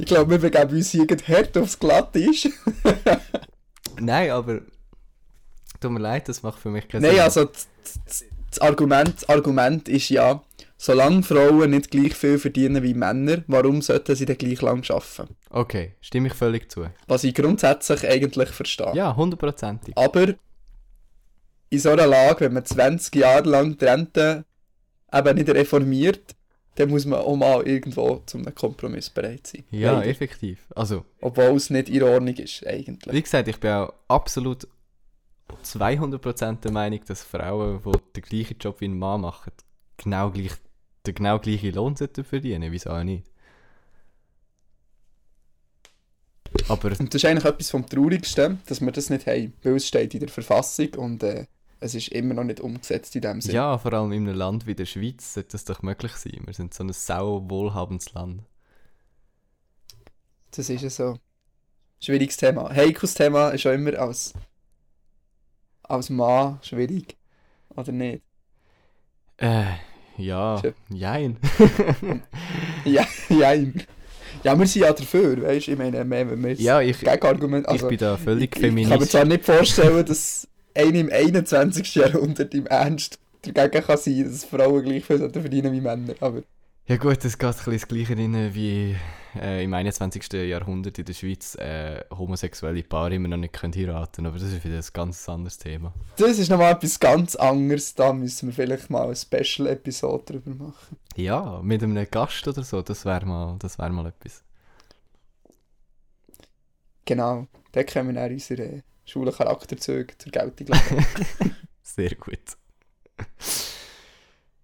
[0.00, 2.48] ich glaube, wir begeben uns hier hart aufs Glattisch.
[4.00, 4.62] Nein, aber
[5.80, 7.20] tut mir leid, das macht für mich keinen Nein, Sinn.
[7.20, 8.24] also das-
[8.60, 10.42] Argument, Argument ist ja,
[10.76, 15.36] solange Frauen nicht gleich viel verdienen wie Männer, warum sollten sie dann gleich lang arbeiten?
[15.50, 16.86] Okay, stimme ich völlig zu.
[17.06, 18.92] Was ich grundsätzlich eigentlich verstehe.
[18.94, 19.96] Ja, hundertprozentig.
[19.96, 20.34] Aber
[21.70, 24.44] in so einer Lage, wenn man 20 Jahre lang die Rente
[25.12, 26.34] eben nicht reformiert,
[26.76, 29.64] dann muss man auch mal irgendwo zum einem Kompromiss bereit sein.
[29.70, 30.06] Ja, Leider.
[30.06, 30.66] effektiv.
[30.74, 33.14] Also, Obwohl es nicht in Ordnung ist, eigentlich.
[33.14, 34.66] wie gesagt, ich bin auch absolut
[35.64, 39.52] 200% der Meinung, dass Frauen, die den gleichen Job wie ein Mann machen,
[39.96, 40.52] genau gleich,
[41.06, 42.72] den genau gleichen Lohn sollten verdienen.
[42.72, 43.24] Wieso auch nicht?
[46.68, 49.52] Aber Und das ist eigentlich etwas vom Traurigsten, dass wir das nicht haben.
[49.62, 51.46] Weil es steht in der Verfassung und äh,
[51.80, 53.54] es ist immer noch nicht umgesetzt in dem Sinne.
[53.54, 56.42] ja, vor allem in einem Land wie der Schweiz sollte das doch möglich sein.
[56.44, 58.42] Wir sind so ein sau wohlhabendes Land.
[60.50, 61.18] Das ist ja so.
[62.02, 62.74] Schwieriges Thema.
[62.74, 64.32] Heikles Thema ist auch immer als,
[65.90, 67.16] als Mann schwierig.
[67.76, 68.22] Oder nicht?
[69.38, 69.64] Äh,
[70.16, 71.36] ja, jein.
[72.84, 73.52] Ja, ja.
[74.42, 75.72] Ja, wir sind ja dafür, weißt du?
[75.72, 77.68] Ich meine, wenn wenn wir ja, ich, Gegenargument.
[77.68, 79.10] Also, ich bin da völlig ich, ich kann mir feministisch.
[79.10, 81.94] zwar nicht vorstellen, dass einer im 21.
[81.94, 86.14] Jahrhundert im Ernst dagegen kann sein, dass Frauen gleich viel verdienen wie Männer.
[86.20, 86.42] Aber
[86.86, 88.96] Ja gut, es geht ein bisschen das Gleiche rein wie
[89.36, 90.32] äh, im 21.
[90.32, 94.64] Jahrhundert in der Schweiz äh, homosexuelle Paare immer noch nicht können heiraten aber das ist
[94.64, 95.94] wieder ein ganz anderes Thema.
[96.16, 97.94] das ist nochmal etwas ganz anderes.
[97.94, 100.96] Da müssen wir vielleicht mal eine Special-Episode drüber machen.
[101.16, 104.42] Ja, mit einem Gast oder so, das wäre mal, das wär mal etwas.
[107.04, 107.46] Genau.
[107.72, 111.06] Da können wir dann unsere schwulen Charakterzüge zur Geltung lassen.
[111.82, 112.56] Sehr gut.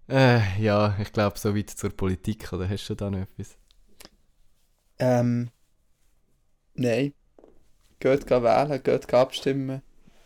[0.09, 3.57] Äh, ja, ich glaube, so weit zur Politik, oder hast du da noch etwas?
[4.99, 5.51] ähm.
[6.75, 7.13] Nein.
[7.99, 9.83] Geht wählen, geht abstimmen.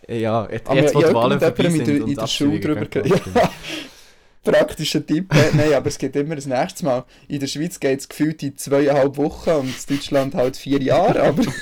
[0.09, 2.17] Äh, Ja, jetzt, Aber jetzt wo ja, die Wahlen vorbei in der- sind in und
[2.17, 3.07] der die Schule drüber.
[3.07, 3.51] Ja.
[4.43, 5.33] Praktischer Tipp.
[5.35, 7.05] äh, Nein, aber es gibt immer das nächste Mal.
[7.29, 11.23] In der Schweiz geht es gefühlt in zweieinhalb Wochen und in Deutschland halt vier Jahre.
[11.23, 11.43] Aber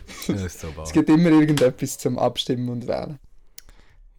[0.26, 0.32] so
[0.82, 3.18] es gibt immer irgendetwas zum Abstimmen und Wählen.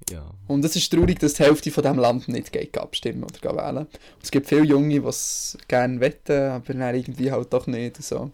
[0.09, 0.31] Ja.
[0.47, 3.85] Und es ist traurig, dass die Hälfte von diesem Land nicht geht abstimmen oder wählen.
[3.87, 8.01] Und es gibt viele Junge, die es gerne wetten, aber dann irgendwie halt doch nicht.
[8.01, 8.31] So.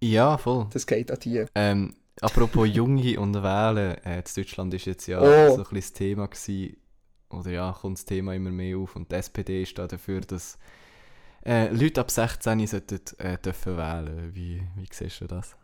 [0.00, 0.66] ja, voll.
[0.72, 1.44] Das geht an die.
[1.54, 5.56] Ähm, apropos Junge und Wählen, äh, in Deutschland ist jetzt ja Oh.
[5.56, 6.76] so ein bisschen das Thema gewesen,
[7.30, 10.58] oder ja, kommt das Thema immer mehr auf und die SPD ist da dafür, dass
[11.44, 14.34] äh, Leute ab 16 sollten, äh, dürfen wählen.
[14.34, 15.56] Wie, wie siehst du das?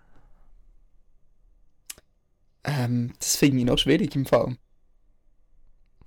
[2.64, 4.56] Ähm, das finde ich noch schwierig im Fall.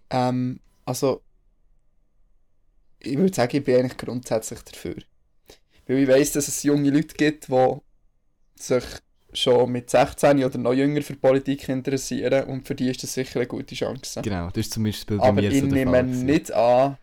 [0.10, 1.22] Ähm, also,
[3.00, 4.96] ich würde sagen, ich bin eigentlich grundsätzlich dafür.
[5.88, 7.78] Weil ich weiss, dass es junge Leute gibt, die
[8.56, 8.84] sich
[9.34, 13.40] schon mit 16 oder noch jünger für Politik interessieren und für die ist das sicher
[13.40, 14.22] eine gute Chance.
[14.22, 16.04] Genau, das ist zum Beispiel bei Aber mir ich so der nehme Fall.
[16.04, 16.98] nicht an.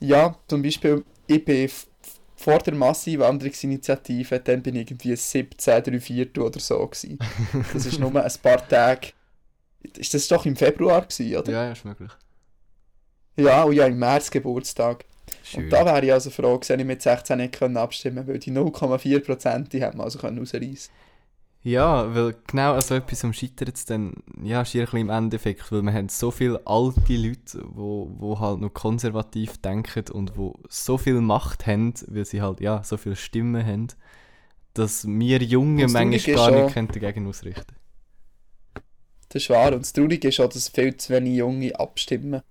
[0.00, 1.68] Ja, zum Beispiel, ich bin
[2.36, 7.18] vor der Masseneinwanderungsinitiative, dann bin ich irgendwie 17, 3 Viertel oder so gewesen.
[7.72, 9.08] Das ist nur ein paar Tage.
[9.96, 11.52] Ist das doch im Februar gewesen, oder?
[11.52, 12.10] Ja, ja, ist möglich.
[13.36, 15.04] Ja, und ja, im März Geburtstag.
[15.42, 15.64] Schön.
[15.64, 18.50] Und da wäre ich also froh wenn ich mit 16 nicht können abstimmen weil die
[18.50, 20.92] 0,4% die haben also können rausreißen
[21.62, 25.70] Ja, weil genau an so etwas scheitert es dann ja, schier ein bisschen im Endeffekt,
[25.70, 30.54] weil wir haben so viele alte Leute, wo, wo halt noch konservativ denken und wo
[30.68, 33.88] so viel Macht haben, weil sie halt ja so viele Stimmen haben,
[34.74, 37.79] dass wir Jungen das manchmal gar nicht können dagegen ausrichten
[39.30, 39.72] Das ist wahr.
[39.72, 42.42] Und das Traurige ist auch, dass viel zu wenig Junge abstimmen.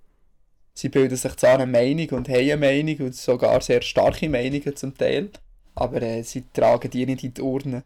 [0.73, 4.75] Sie bilden sich zwar eine Meinung und haben eine Meinung und sogar sehr starke Meinungen
[4.75, 5.29] zum Teil,
[5.75, 7.83] aber äh, sie tragen die nicht in die Urne.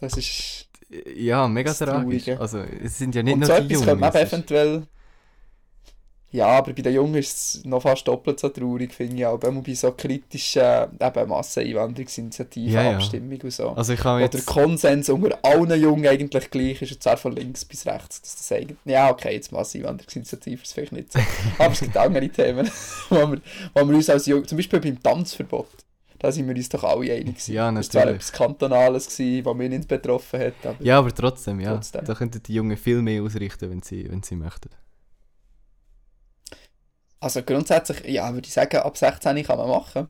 [0.00, 0.68] Das ist...
[1.16, 2.28] Ja, mega tragisch.
[2.28, 3.86] Also es sind ja nicht und nur so die etwas Jungen.
[3.86, 4.82] könnte man eventuell...
[6.36, 9.42] Ja, aber bei den Jungen ist es noch fast doppelt so traurig, finde ich auch.
[9.42, 10.62] Wenn man bei so kritischen
[11.00, 12.96] eben Masseneinwanderungsinitiativen, Ja, ja.
[12.96, 13.70] Abstimmung und so.
[13.70, 14.44] Also ich jetzt...
[14.44, 18.20] Konsens unter allen Jungen eigentlich gleich ist, und zwar von links bis rechts.
[18.20, 21.20] Dass das eigentlich, ja, okay, jetzt Masseneinwanderungsinitiative ist vielleicht nicht so.
[21.58, 22.70] Aber es gibt andere Themen,
[23.08, 23.40] wo wir,
[23.72, 25.68] wo wir uns als Jungen, zum Beispiel beim Tanzverbot,
[26.18, 27.54] da sind wir uns doch alle einig gewesen.
[27.54, 28.16] Ja, Das war zwar natürlich.
[28.16, 31.72] etwas Kantonales, gewesen, was mich nicht betroffen hat, aber Ja, aber trotzdem, ja.
[31.72, 32.04] Trotzdem.
[32.04, 34.68] Da könnten die Jungen viel mehr ausrichten, wenn sie, wenn sie möchten.
[37.20, 40.08] Also grundsätzlich, ja, würde ich sagen, ab 16 kann man machen.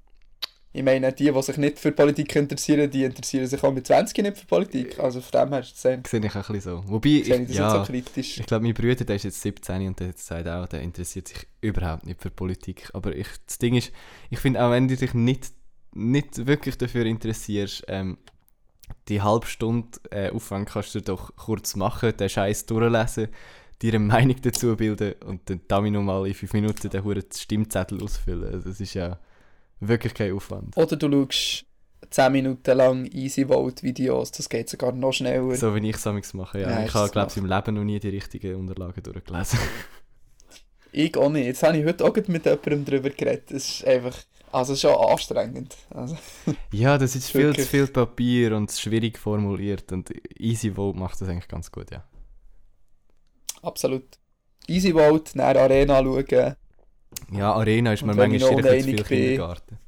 [0.77, 4.23] Ich meine, die, die sich nicht für Politik interessieren, die interessieren sich auch mit 20
[4.23, 4.99] nicht für Politik.
[4.99, 6.85] Also von dem her ist das, sehe Sehe ich auch ein bisschen so.
[6.87, 8.41] Wobei, ich ich, ja, nicht so kritisch.
[8.41, 11.47] Ich glaube, mein Bruder, der ist jetzt 17 und der sagt auch, der interessiert sich
[11.63, 12.91] überhaupt nicht für Politik.
[12.93, 13.91] Aber ich, das Ding ist,
[14.29, 15.51] ich finde auch, wenn du dich nicht,
[15.95, 18.19] nicht wirklich dafür interessierst, ähm,
[19.09, 23.29] die halbe Stunde äh, Aufwand kannst du doch kurz machen, den Scheiß durchlesen,
[23.83, 28.03] dir eine Meinung dazu bilden und dann damit nochmal in fünf Minuten den huren Stimmzettel
[28.03, 28.53] ausfüllen.
[28.53, 29.19] Also das ist ja
[29.81, 30.77] wirklich kein Aufwand.
[30.77, 31.67] Oder du schaust
[32.11, 35.55] 10 Minuten lang Easy Vote Videos, das geht sogar noch schneller.
[35.57, 36.71] So wie ich es mache, ja.
[36.71, 39.59] Ja, ich habe, glaube ich, im Leben noch nie die richtigen Unterlagen durchgelesen.
[40.93, 41.45] Ich auch nicht.
[41.45, 43.51] Jetzt habe ich heute auch mit jemandem darüber geredet.
[43.51, 44.17] Es ist einfach,
[44.51, 45.77] also schon anstrengend.
[45.91, 46.17] Also,
[46.73, 47.67] ja, das ist viel Wirklich.
[47.67, 50.11] zu viel Papier und schwierig formuliert und
[50.41, 52.03] Easy Vote macht das eigentlich ganz gut, ja.
[53.63, 54.05] Absolut.
[54.69, 56.57] Easy Vote, nach Arena schauen.
[57.33, 59.79] Ja, Arena ist mir ich manchmal ein zu viel Kindergarten.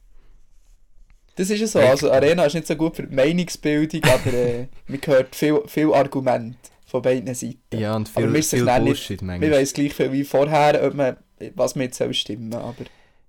[1.37, 1.79] Das ist ja so.
[1.79, 5.93] Also Arena ist nicht so gut für die Meinungsbildung, aber äh, man hört viel, viel
[5.93, 6.57] Argument
[6.87, 7.59] von beiden Seiten.
[7.79, 9.51] Ja, und Aber viel, wir sind viel dann nicht- Bullshit Wir manchmal.
[9.61, 11.17] wissen gleich viel wie vorher, ob man,
[11.55, 12.85] was mir jetzt soll stimmen aber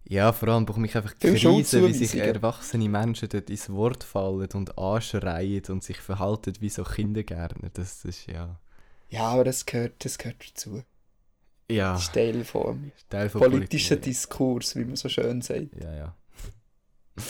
[0.06, 4.04] Ja, vor allem bekomme ich einfach Viel Krise, wie sich erwachsene Menschen dort ins Wort
[4.04, 7.70] fallen und anschreien und sich verhalten wie so Kindergärtner.
[7.74, 8.60] Das ist ja...
[9.10, 10.84] ja, aber das gehört, das gehört dazu.
[11.70, 14.04] Ja, Das ist Teil vom Teil von politischen Politik.
[14.04, 15.68] Diskurs, wie man so schön sagt.
[15.82, 16.16] Ja, ja.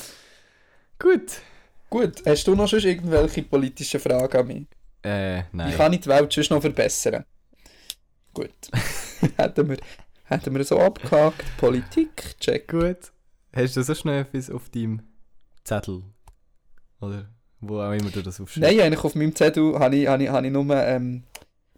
[1.00, 1.42] Gut.
[1.90, 4.68] Gut, hast du noch schon irgendwelche politischen Fragen an mich?
[5.02, 5.76] Äh, Wie nein.
[5.76, 7.26] kann ich die Welt sonst noch verbessern?
[8.34, 8.54] Gut.
[9.38, 9.78] hätten, wir,
[10.26, 11.46] hätten wir so abgehakt.
[11.58, 12.68] Politik, check.
[12.68, 13.12] Gut.
[13.54, 15.02] Hast du so schnell etwas auf deinem
[15.64, 16.04] Zettel?
[17.02, 18.70] Oder wo auch immer du das aufschreibst?
[18.70, 21.24] Nein, eigentlich auf meinem Zettel habe ich, habe ich, habe ich nur ähm,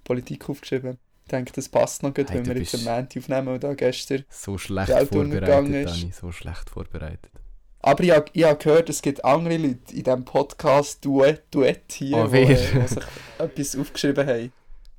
[0.03, 0.97] Politik aufgeschrieben.
[1.25, 3.73] Ich denke, das passt noch gut, Hey, wenn wir jetzt am Montag aufnehmen und da
[3.73, 4.25] gestern.
[4.29, 6.11] So schlecht vorbereitet, ist- Dani.
[6.11, 7.31] So schlecht vorbereitet.
[7.79, 11.91] Aber ich habe, ich habe gehört, es gibt andere Leute in diesem Podcast Duett, Duett
[11.93, 13.03] hier, Oh, die, äh, sich
[13.39, 14.51] etwas aufgeschrieben haben.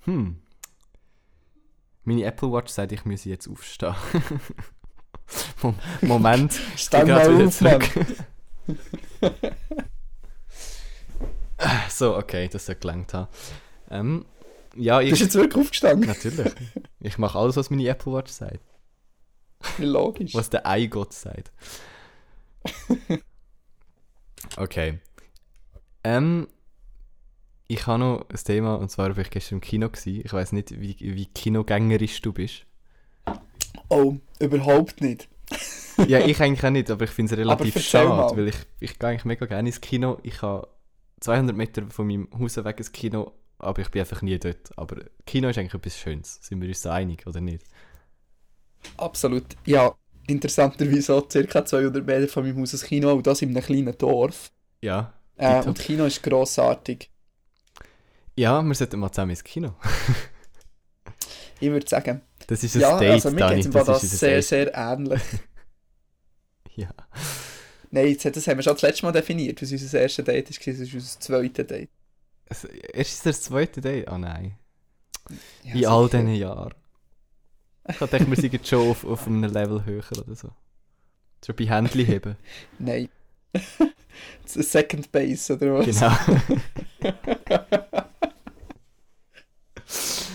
[0.05, 0.37] Hm.
[2.05, 3.95] Meine Apple Watch sagt, ich müsse jetzt aufstehen.
[5.63, 6.59] Mom- Moment.
[6.77, 7.83] Stell grad mal wieder auf, Mann.
[11.89, 13.29] So, okay, das sollte gelangt haben.
[13.91, 14.25] Ähm,
[14.77, 15.20] ja, Du bist ich...
[15.20, 16.09] jetzt wirklich aufgestanden?
[16.09, 16.53] Natürlich.
[17.01, 18.61] Ich mache alles, was meine Apple Watch sagt.
[19.79, 20.35] Logisch.
[20.35, 21.53] Was der Eigott sagt.
[24.57, 24.99] Okay.
[26.05, 26.49] Ähm,
[27.68, 29.89] ich habe noch ein Thema, und zwar war ich gestern im Kino.
[29.89, 30.23] Gewesen.
[30.25, 32.66] Ich weiß nicht, wie, wie kinogängerisch du bist.
[33.89, 35.29] Oh, überhaupt nicht.
[36.07, 38.37] Ja, ich eigentlich auch nicht, aber ich finde es relativ schade, mal.
[38.37, 40.18] weil ich, ich gehe eigentlich mega gerne ins Kino.
[40.23, 40.68] Ich habe
[41.20, 43.33] 200 Meter von meinem Haus weg ins Kino,
[43.63, 44.77] aber ich bin einfach nie dort.
[44.77, 44.97] Aber
[45.27, 46.39] Kino ist eigentlich etwas Schönes.
[46.43, 47.65] Sind wir uns da einig, oder nicht?
[48.97, 49.45] Absolut.
[49.67, 49.95] Ja,
[50.27, 53.97] interessanterweise auch circa 200 Meter von meinem Haus ein Kino, und das in einem kleinen
[53.99, 54.51] Dorf.
[54.83, 55.13] Ja.
[55.37, 57.11] Äh, und Kino ist grossartig.
[58.37, 59.75] Ja, wir sollten mal zusammen ins Kino.
[61.61, 62.23] Ich würde sagen.
[62.47, 63.63] Das ist ein Ja, Date, also mir Dani.
[63.71, 65.23] Das das ist sehr, sehr ähnlich.
[66.75, 66.89] Ja.
[67.91, 70.81] Nein, das haben wir schon das letzte Mal definiert, was unser erstes Date war, das
[70.81, 71.91] ist unser zweites Date.
[72.53, 74.09] Es- Erst ist das zweite Date?
[74.09, 74.57] Ah nein.
[75.65, 76.75] Ja, In all diesen Jahren.
[77.89, 80.51] Ich dachte, wir sind schon auf, auf einem Level höher oder so.
[81.45, 82.37] Schon bei Händchen heben.
[82.79, 83.09] Nein.
[84.45, 85.87] Second Base, oder was?
[85.87, 86.13] Genau.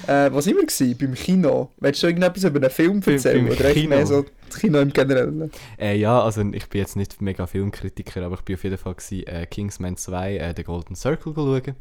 [0.08, 0.98] Äh, sind wir gewesen?
[0.98, 1.72] Beim Kino?
[1.78, 3.46] Willst du irgendetwas über einen Film Beim- erzählen?
[3.46, 3.90] beim oder echt Kino.
[3.90, 5.52] mehr so das Kino im Generellen?
[5.78, 8.96] Äh, ja, also ich bin jetzt nicht mega Filmkritiker, aber ich bin auf jeden Fall
[8.96, 11.76] gewesen, äh, Kingsman 2, äh, The Golden Circle schauen.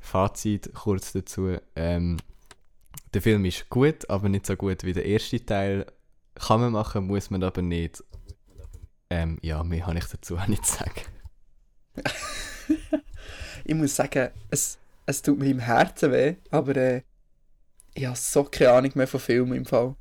[0.00, 1.56] Fazit kurz dazu.
[1.76, 2.16] Ähm,
[3.14, 5.86] der Film ist gut, aber nicht so gut wie der erste Teil.
[6.34, 8.02] Kann man machen, muss man aber nicht.
[9.10, 11.02] Ähm, ja, mehr habe ich dazu auch nicht zu sagen.
[13.64, 14.76] Ich muss sagen, es,
[15.06, 17.02] es tut mir im Herzen weh, aber äh,
[17.94, 19.94] ich habe so keine Ahnung mehr von Filmen im Fall.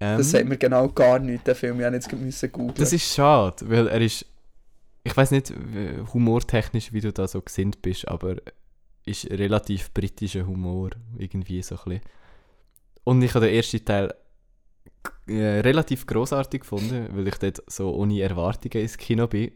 [0.00, 1.80] Ähm, Das sagt mir genau gar nichts, der Film.
[1.80, 2.74] Ich musste jetzt müssen googeln.
[2.74, 4.26] Das ist schade, weil er ist.
[5.02, 5.52] Ich weiß nicht,
[6.12, 8.36] humortechnisch, wie du da so gesinnt bist, aber
[9.06, 12.00] ist relativ britischer Humor, irgendwie so ein bisschen.
[13.04, 14.14] Und ich habe den ersten Teil
[15.26, 19.52] äh, relativ großartig gefunden, weil ich dort so ohne Erwartungen ins Kino bin.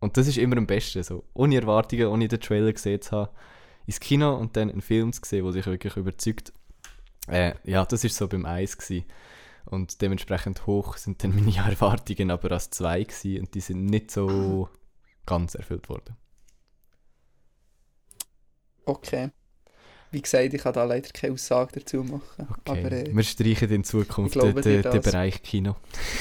[0.00, 3.30] Und das ist immer am besten, so ohne Erwartungen, ohne den Trailer gesehen zu haben,
[3.88, 6.52] ins Kino und dann einen Film zu sehen, der dich wirklich überzeugt.
[7.26, 9.06] Äh, ja, das ist so beim Eis gewesen.
[9.64, 14.10] Und dementsprechend hoch sind dann meine Erwartungen aber als zwei gewesen und die sind nicht
[14.10, 14.68] so
[15.24, 16.16] ganz erfüllt worden.
[18.84, 19.30] Okay.
[20.10, 22.22] Wie gesagt, ich kann da leider keine Aussage dazu machen.
[22.38, 22.84] Okay.
[22.84, 25.04] Aber, äh, Wir streichen in Zukunft glaube den, den das.
[25.04, 25.76] Bereich Kino.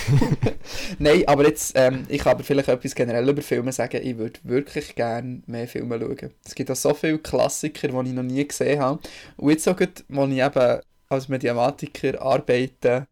[1.00, 4.02] Nein, aber jetzt, ähm, ich kann aber vielleicht etwas generell über Filme sagen.
[4.04, 6.32] Ich würde wirklich gerne mehr Filme schauen.
[6.46, 9.00] Es gibt auch so viele Klassiker, die ich noch nie gesehen habe.
[9.38, 10.80] Und jetzt auch, gerade, wo ich eben
[11.10, 13.08] als Mediamatiker arbeite,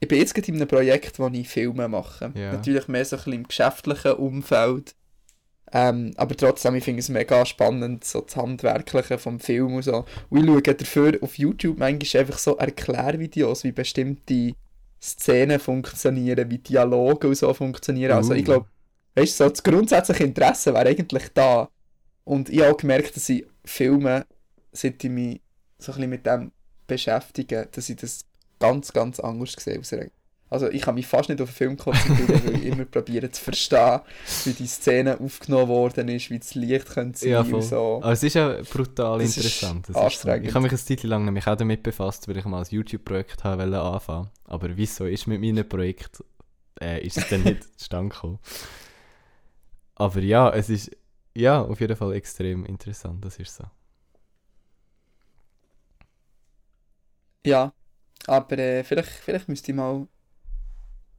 [0.00, 2.32] ich bin jetzt gerade in einem Projekt, wo ich Filme mache.
[2.34, 2.52] Ja.
[2.52, 4.94] Natürlich mehr so ein bisschen im geschäftlichen Umfeld.
[5.72, 10.04] Ähm, aber trotzdem, ich finde es mega spannend, so das Handwerkliche vom Film und so.
[10.28, 14.54] Und ich schaue dafür auf YouTube manchmal einfach so Erklärvideos, wie bestimmte
[15.02, 18.12] Szenen funktionieren, wie Dialoge und so funktionieren.
[18.12, 18.44] Also ich Uh.
[18.44, 18.68] glaube,
[19.14, 21.70] weißt du, so das grundsätzliche Interesse wäre eigentlich da.
[22.24, 24.26] Und ich habe auch gemerkt, dass ich Filme,
[24.72, 25.42] seit ich mich
[25.78, 26.52] so ein bisschen mit dem
[26.86, 28.26] beschäftige, dass ich das
[28.58, 29.80] ganz, ganz anders sehe.
[29.92, 30.10] er-
[30.50, 33.42] Also ich kann mich fast nicht auf einen Film konzentrieren, weil ich immer probiere zu
[33.42, 34.00] verstehen,
[34.44, 38.00] wie die Szene aufgenommen worden ist, wie das Licht könnte sein Ja, und so.
[38.02, 39.88] Aber es ist ja brutal Das ist interessant.
[39.88, 40.46] Das anstrengend.
[40.46, 40.48] so.
[40.48, 43.44] Ich habe mich eine Zeit lang nämlich auch damit befasst, weil ich mal ein YouTube-Projekt
[43.44, 44.30] habe wollte anfangen.
[44.44, 46.24] Aber wie es so ist mit meinem Projekt,
[46.80, 48.40] äh, ist es dann nicht zustande gekommen.
[49.94, 50.90] Aber ja, es ist
[51.34, 53.64] ja auf jeden Fall extrem interessant, das ist so.
[57.46, 57.72] Ja,
[58.26, 60.08] aber äh, vielleicht, vielleicht müsste ich mal.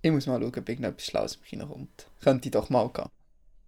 [0.02, 2.08] Ich muss mal schauen, ob irgendetwas Schlaues im Kino kommt.
[2.22, 3.06] Könnte ich doch mal gehen.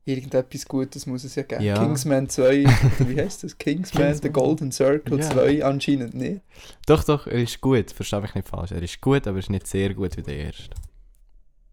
[0.05, 1.63] Irgendetwas Gutes muss es ja geben.
[1.63, 1.77] Ja.
[1.77, 2.69] Kingsman 2, oder
[3.09, 3.57] wie heißt das?
[3.57, 4.33] Kingsman, The Kingsman.
[4.33, 5.29] Golden Circle Ja.
[5.29, 6.41] 2 anscheinend nicht.
[6.87, 8.71] Doch, doch, er ist gut, verstehe mich nicht falsch.
[8.71, 10.75] Er ist gut, aber er ist nicht sehr gut wie der erste.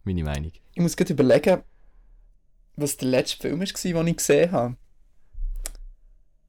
[0.04, 0.52] Meine Meinung.
[0.74, 1.62] Ich muss gerade überlegen,
[2.76, 4.76] was der letzte Film war, den ich gesehen habe.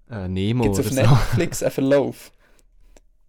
[0.10, 1.16] Äh, Nemo Gibt es oder auf so.
[1.16, 2.32] Netflix einen Verlauf?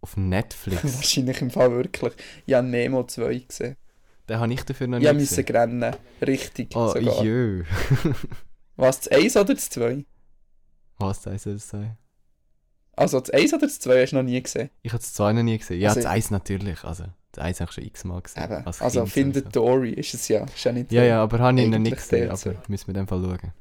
[0.02, 0.82] Auf Netflix.
[0.96, 2.12] Wahrscheinlich im Fall wirklich.
[2.44, 3.76] Ich habe Nemo 2 gesehen.
[4.28, 5.56] Den habe ich dafür noch Ich nicht musste gesehen.
[5.82, 5.96] rennen.
[6.20, 6.74] Richtig.
[6.76, 7.22] Oh, sogar.
[7.24, 7.64] jö.
[8.76, 10.04] Was, das 1 oder das 2?
[10.98, 11.96] Was soll das sein?
[12.94, 14.70] Also das 1 oder das 2 hast du noch nie gesehen?
[14.82, 15.80] Ich habe das zwei noch nie gesehen.
[15.80, 16.84] Ja, Also- das Eis natürlich.
[16.84, 18.44] Also, das Eis habe ich schon x-mal gesehen.
[18.44, 18.66] Eben.
[18.66, 19.66] als Also Findet sowieso.
[19.66, 20.44] Dory ist es ja.
[20.44, 22.28] Ist ja nicht Ja, ja, aber habe ich noch nicht gesehen.
[22.28, 22.52] Aber so.
[22.68, 23.52] müssen wir in dem Fall schauen.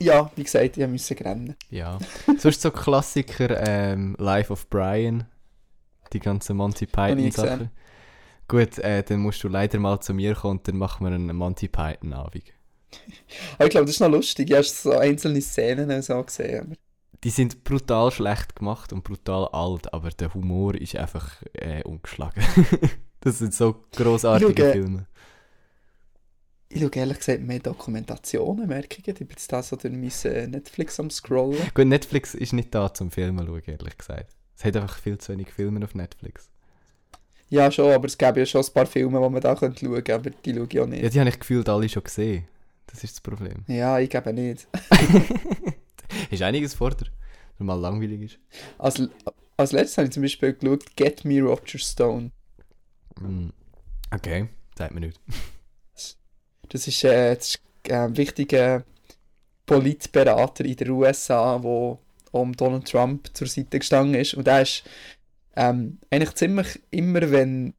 [0.00, 1.56] Ja, wie gesagt, ich musste rennen.
[1.70, 1.98] Ja.
[2.38, 5.26] Sonst so Klassiker, ähm, Life of Brian.
[6.12, 7.48] Die ganzen Monty Python nie Sachen.
[7.50, 7.70] gesehen.
[8.48, 11.36] Gut, äh, dann musst du leider mal zu mir kommen und dann machen wir einen
[11.36, 12.44] Monty Python Abend.
[13.56, 14.48] Aber ich glaube, das ist noch lustig.
[14.48, 16.62] Ich habe so einzelne Szenen so gesehen.
[16.66, 16.74] Aber
[17.24, 22.42] Die sind brutal schlecht gemacht und brutal alt, aber der Humor ist einfach äh, ungeschlagen.
[23.20, 25.06] das sind so großartige schaue- Filme.
[26.70, 29.08] ich schaue ehrlich gesagt mehr Dokumentationen, merke ich.
[29.08, 31.58] Ich bin jetzt da so durch mein Netflix am Scrollen.
[31.74, 34.34] Gut, Netflix ist nicht da zum Filmen schauen, ehrlich gesagt.
[34.58, 36.50] Es hat einfach viel zu wenig Filme auf Netflix.
[37.48, 39.94] Ja, schon, aber es gäbe ja schon ein paar Filme, die man da könnte schauen
[39.94, 41.14] könnte, aber die schaue ich auch Ja, nicht.
[41.14, 42.48] die habe ich gefühlt alle schon gesehen.
[42.86, 43.64] Das ist das Problem.
[43.68, 44.66] Ja, ich gebe nicht.
[46.30, 47.06] ist einiges vor dir,
[47.58, 48.38] wenn mal langweilig ist.
[48.78, 49.00] Als,
[49.56, 52.32] als letztes habe ich zum Beispiel geschaut Get Me Roger Stone.
[53.20, 53.50] Mm.
[54.10, 55.20] Okay, sagt mir nicht.
[56.68, 58.84] Das ist, äh, das ist äh, ein wichtiger
[59.66, 61.98] Politberater in den USA, der
[62.32, 64.34] um Donald Trump zur Seite gestanden ist.
[64.34, 64.84] Und er ist
[65.56, 67.74] ähm, eigentlich ziemlich immer, wenn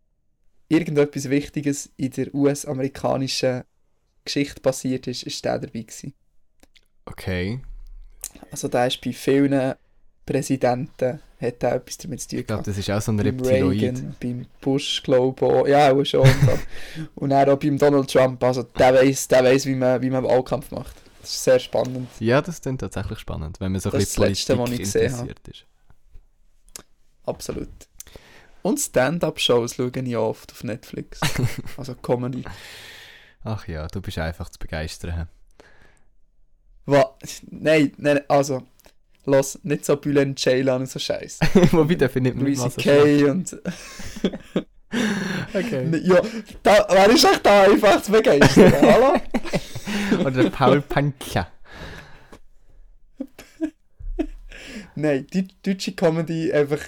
[0.68, 3.64] irgendetwas Wichtiges in der US-amerikanischen
[4.26, 6.14] Geschichte passiert ist, ist der dabei gewesen.
[7.06, 7.60] Okay.
[8.52, 9.74] Also der ist bei vielen
[10.26, 13.28] Präsidenten, hat er etwas damit zu tun Ich glaube, das ist auch so ein Beim
[13.28, 13.82] Reptiloid.
[13.82, 15.52] Reagan, beim Bush, glaube ich.
[15.52, 15.68] auch.
[15.68, 16.28] Ja, auch schon.
[17.16, 18.44] Und, dann auch beim Donald Trump.
[18.44, 20.96] Also der weiß, der weiss wie, man, wie man Wahlkampf macht.
[21.30, 22.10] Das ist sehr spannend.
[22.20, 25.12] Ja, das klingt tatsächlich spannend, wenn man so ein Das ist bisschen Letzte, Politik gesehen
[25.12, 25.66] interessiert ist.
[27.24, 27.70] Absolut.
[28.64, 31.20] Und Stand-up-Shows schaue ich oft auf Netflix.
[31.78, 32.44] Also Comedy.
[33.44, 35.30] Ach ja, du bist einfach zu begeistern.
[36.88, 37.44] Was?
[37.52, 38.64] Nein, nein, also.
[39.26, 41.38] Los, nicht so Bülent Ceylan und so Scheiß.
[41.72, 42.60] Wobei, der findet man Louis.
[42.60, 43.26] C.K.
[43.26, 43.56] und.
[45.54, 46.02] Okay.
[46.04, 46.22] ja,
[46.64, 48.74] da, wer ist echt da einfach zu begeistern?
[48.82, 49.20] Hallo?
[50.26, 51.48] Oder Paul Pancha.
[54.96, 56.82] Nein, die deutsche Comedy einfach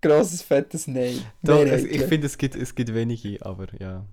[0.00, 1.24] grosses, fettes Nein.
[1.42, 2.00] Doch, Mehrheitlich.
[2.00, 4.04] ich finde, es gibt, es gibt wenige, aber ja.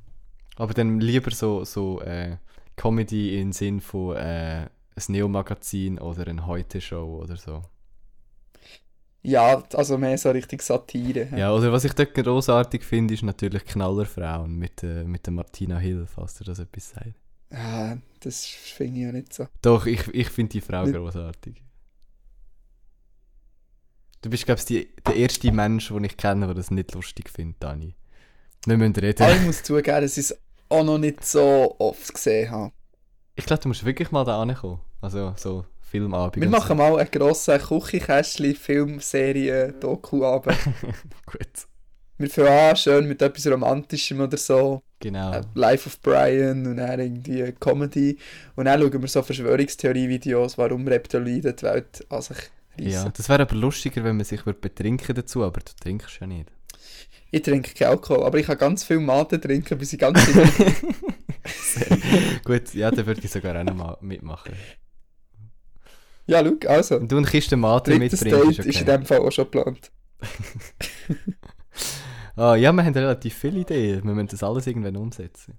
[0.56, 2.38] Aber dann lieber so, so äh,
[2.76, 7.64] Comedy im Sinn von äh, ein Neo-Magazin oder eine Heute-Show oder so.
[9.22, 11.28] Ja, also mehr so richtig Satire.
[11.36, 15.78] Ja, oder was ich dort großartig finde, ist natürlich Knallerfrauen mit, äh, mit der Martina
[15.78, 17.16] Hill, falls dir das etwas sagt.
[17.52, 19.48] Ah, das finde ich ja nicht so.
[19.62, 21.62] Doch, ich, ich finde die Frau großartig.
[24.22, 27.64] Du bist, glaube ich, der erste Mensch, den ich kenne, der das nicht lustig findet,
[27.64, 27.96] Dani.
[28.66, 29.24] Wir müssen reden.
[29.24, 32.74] Aber ich muss zugeben, dass ich es auch noch nicht so oft gesehen habe.
[33.36, 34.82] Ich glaube, du musst wirklich mal da ankommen.
[35.02, 36.44] Also, so Filmabend.
[36.44, 40.56] Wir machen mal einen grossen Küchenkästchen, Filmserie, Doku-Abend.
[41.26, 41.48] Gut.
[42.18, 44.82] Wir fangen an, schön mit etwas Romantischem oder so.
[45.00, 45.32] Genau.
[45.32, 48.18] Äh, Life of Brian und dann irgendwie Comedy.
[48.56, 52.38] Und dann schauen wir so Verschwörungstheorie-Videos, warum Reptiloiden die Welt an sich
[52.78, 52.92] reissen.
[52.92, 56.52] ja, das wäre aber lustiger, wenn man sich betrinken dazu, aber du trinkst ja nicht.
[57.32, 60.44] Ich trinke keinen Alkohol, aber ich kann ganz viel Mate trinken, bis ich ganz viel
[62.44, 64.54] Gut, ja, dann würde ich sogar auch noch mal mitmachen.
[66.30, 67.00] Ja, schau, also.
[67.00, 68.98] Wenn du eine Kiste Mate Drittes mitbringst, Date ist ist in okay.
[68.98, 69.92] dem Fall auch schon geplant.
[72.36, 74.02] Ah, ja, wir haben relativ viele Ideen.
[74.06, 75.58] Wir müssen das alles irgendwann umsetzen.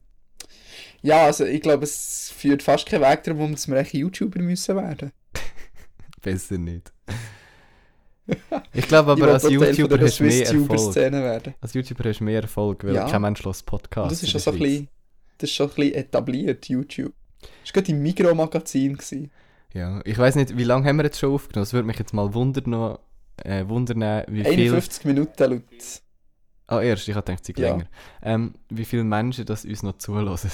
[1.02, 4.76] Ja, also ich glaube, es führt fast keinen Weg darum, dass wir echt YouTuber müssen
[4.76, 5.12] werden.
[6.22, 6.90] Besser nicht.
[8.72, 10.94] Ich glaube Ich aber, will als YouTuber hast du mehr Erfolg.
[10.94, 11.54] Werden.
[11.60, 13.10] Als YouTuber hast du mehr Erfolg, weil Ja.
[13.10, 14.04] kein Mensch lässt Podcasts.
[14.04, 14.88] Und das ist schon so ein bisschen,
[15.36, 17.12] das ist schon ein bisschen etabliert, YouTube.
[17.42, 18.94] Das war gerade im Migro-Magazin.
[18.96, 19.30] gewesen.
[19.72, 21.62] Ja, ich weiß nicht, wie lange haben wir jetzt schon aufgenommen?
[21.64, 22.98] Es würde mich jetzt mal wundern,
[23.44, 24.72] äh, wundern wie viel...
[24.74, 25.62] 51 Minuten laut.
[26.66, 27.70] Ah, erst, ich hatte gedacht, sie Ja.
[27.70, 27.86] länger.
[28.22, 30.50] Ähm, wie viele Menschen das uns noch zulassen.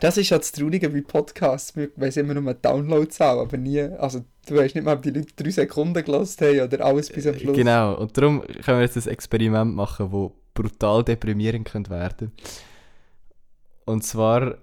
[0.00, 1.76] Das ist ja das Traurige bei Podcasts.
[1.76, 3.80] Wir weiss immer nur eine Downloadzahl, aber nie.
[3.80, 7.26] Also, du weißt nicht mal, ob die Leute drei Sekunden gelassen haben oder alles bis
[7.26, 7.56] am Schluss.
[7.56, 12.32] Genau, und darum können wir jetzt ein Experiment machen, das brutal deprimierend könnte werden.
[13.84, 14.58] Und zwar,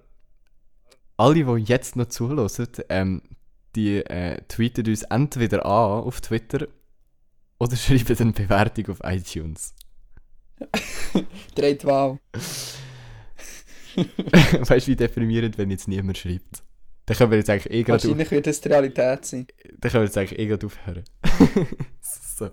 [1.17, 3.21] alle, die jetzt noch zulassen, ähm,
[3.75, 6.67] die äh, tweeten uns entweder an auf Twitter
[7.59, 9.73] oder schreiben eine Bewertung auf iTunes.
[11.55, 12.19] Dreht Wahl.
[13.97, 16.63] weißt du, wie deprimierend, wenn jetzt niemand schreibt?
[17.05, 19.47] Dann können wir jetzt eigentlich eh gerade auf, Wahrscheinlich wird das die Realität sein.
[19.79, 21.03] dann können wir jetzt eigentlich eh gerade aufhören.
[22.01, 22.49] so.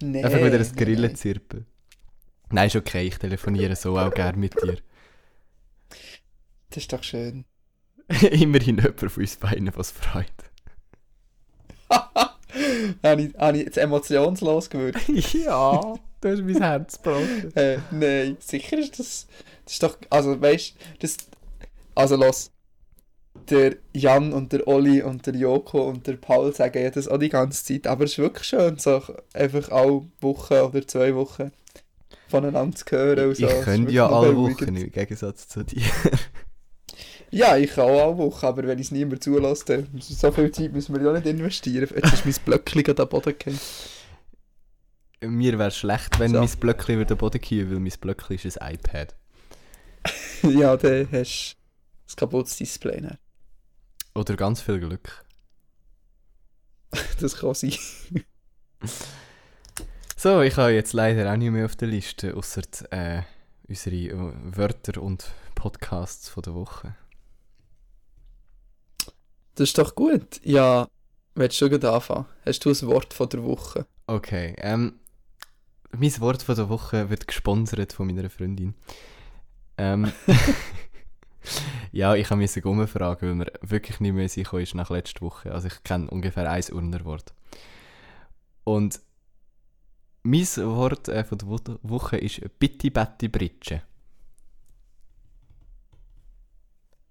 [0.00, 0.22] Nee.
[0.24, 1.66] Einfach wieder ein nee, Grillen zirpen.
[2.50, 4.78] Nein, ist okay, ich telefoniere so auch gerne mit dir.
[6.70, 7.44] Das ist doch schön.
[8.30, 10.26] Immerhin jemand von uns beiden, was freut.
[13.02, 15.08] habe, ich, habe ich jetzt emotionslos gewürgt?
[15.32, 17.54] ja, du hast mein Herz gebrochen.
[17.56, 19.26] äh, nein, sicher ist das.
[19.64, 19.96] Das ist doch.
[20.08, 21.16] Also, weißt du, das.
[21.94, 22.50] Also, los.
[23.48, 27.18] Der Jan und der Olli und der Joko und der Paul sagen ja das auch
[27.18, 27.86] die ganze Zeit.
[27.86, 29.02] Aber es ist wirklich schön, so
[29.32, 31.52] einfach alle Wochen oder zwei Wochen
[32.28, 33.28] voneinander zu hören.
[33.28, 33.46] Und so.
[33.46, 34.36] Ich könnte ja alle.
[34.36, 35.82] Wochen, im Gegensatz zu dir.
[37.30, 40.50] Ja, ich kann auch alle Wochen, aber wenn ich es niemand zulasse, dann so viel
[40.50, 41.88] Zeit müssen wir ja nicht investieren.
[41.94, 43.60] Jetzt ist mein Blöckchen gerade am Boden gefallen.
[45.22, 46.38] Mir wäre schlecht, wenn So.
[46.40, 49.14] mein Blöckchen über den Boden käme, weil mein Blöckchen ist ein iPad.
[50.42, 51.56] ja, dann hast
[52.06, 53.00] du ein kaputtes Display.
[53.00, 53.18] Dann.
[54.14, 55.24] Oder ganz viel Glück.
[57.20, 57.74] Das kann sein.
[60.16, 62.60] So, ich habe jetzt leider auch nicht mehr auf der Liste, außer
[62.90, 63.22] äh,
[63.68, 66.94] unsere äh, Wörter und Podcasts von der Woche.
[69.60, 70.40] Das ist doch gut.
[70.42, 70.88] Ja,
[71.34, 72.24] willst du schon anfangen?
[72.46, 73.84] Hast du ein Wort von der Woche?
[74.06, 74.94] Okay, ähm,
[75.92, 78.72] mein Wort von der Woche wird gesponsert von meiner Freundin.
[79.76, 80.10] Ähm,
[81.92, 85.52] ja, ich musste umfragen, weil mir wirklich nicht mehr sicher ist nach letzter Woche.
[85.52, 87.34] Also ich kenne ungefähr ein Urnerwort.
[88.64, 88.98] Und
[90.22, 93.82] mein Wort äh, von der Wo Woche ist Bitti Batti Britsche.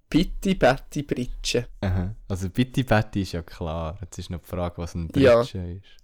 [0.10, 1.68] Pitti Betty Britsche.
[1.82, 2.16] Aha.
[2.28, 3.98] Also Bitti Batti ist ja klar.
[4.02, 5.38] Jetzt ist noch die Frage, was ein Ja.
[5.38, 5.98] Britsche ist.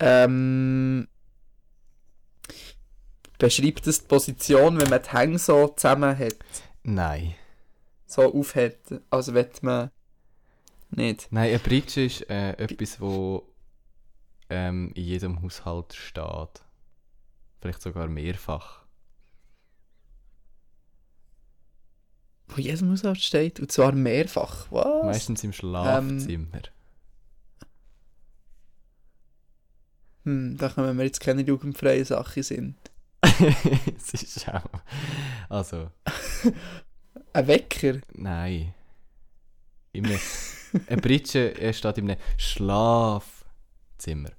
[0.00, 1.08] Ähm.
[3.38, 6.36] Beschreibt das die Position, wenn man die Hänge so zusammen hat?
[6.82, 7.34] Nein.
[8.06, 8.78] So aufhat?
[9.10, 9.90] Also, wenn man.
[10.90, 11.28] Nicht.
[11.30, 13.46] Nein, eine Britsche ist äh, etwas, wo
[14.48, 16.62] ähm, in jedem Haushalt steht.
[17.60, 18.85] Vielleicht sogar mehrfach.
[22.48, 23.60] Wo jedem Haushalt steht.
[23.60, 24.66] Und zwar mehrfach.
[24.70, 25.04] Was?
[25.04, 26.62] Meistens im Schlafzimmer.
[30.24, 32.76] Hm, da kommen wir jetzt keine jugendfreie Sache sind.
[33.22, 34.62] es ist auch.
[35.48, 35.90] Also,
[37.32, 38.00] Ein Wecker.
[38.14, 38.74] nein.
[39.92, 40.18] Immer.
[40.88, 44.30] Eine Britsche äh, steht einem Schlafzimmer.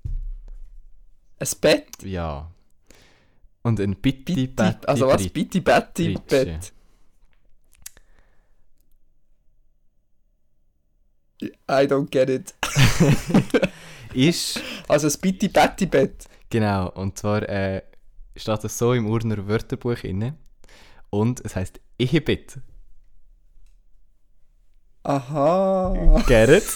[1.39, 2.03] Ein Bett.
[2.03, 2.51] Ja.
[3.63, 5.21] Und ein Bitti Bitti, Batti also was?
[5.23, 6.45] Brit- Bitti Betty Britsche.
[6.45, 6.73] Bett.
[11.41, 12.53] I don't get it.
[14.13, 14.61] ist.
[14.87, 16.25] Also ein Bitti Betty Bett.
[16.49, 17.81] Genau, und zwar äh,
[18.35, 20.35] steht das so im Urner Wörterbuch inne.
[21.09, 22.59] Und es heißt Ehebett.
[25.03, 26.23] Aha.
[26.27, 26.63] Get it?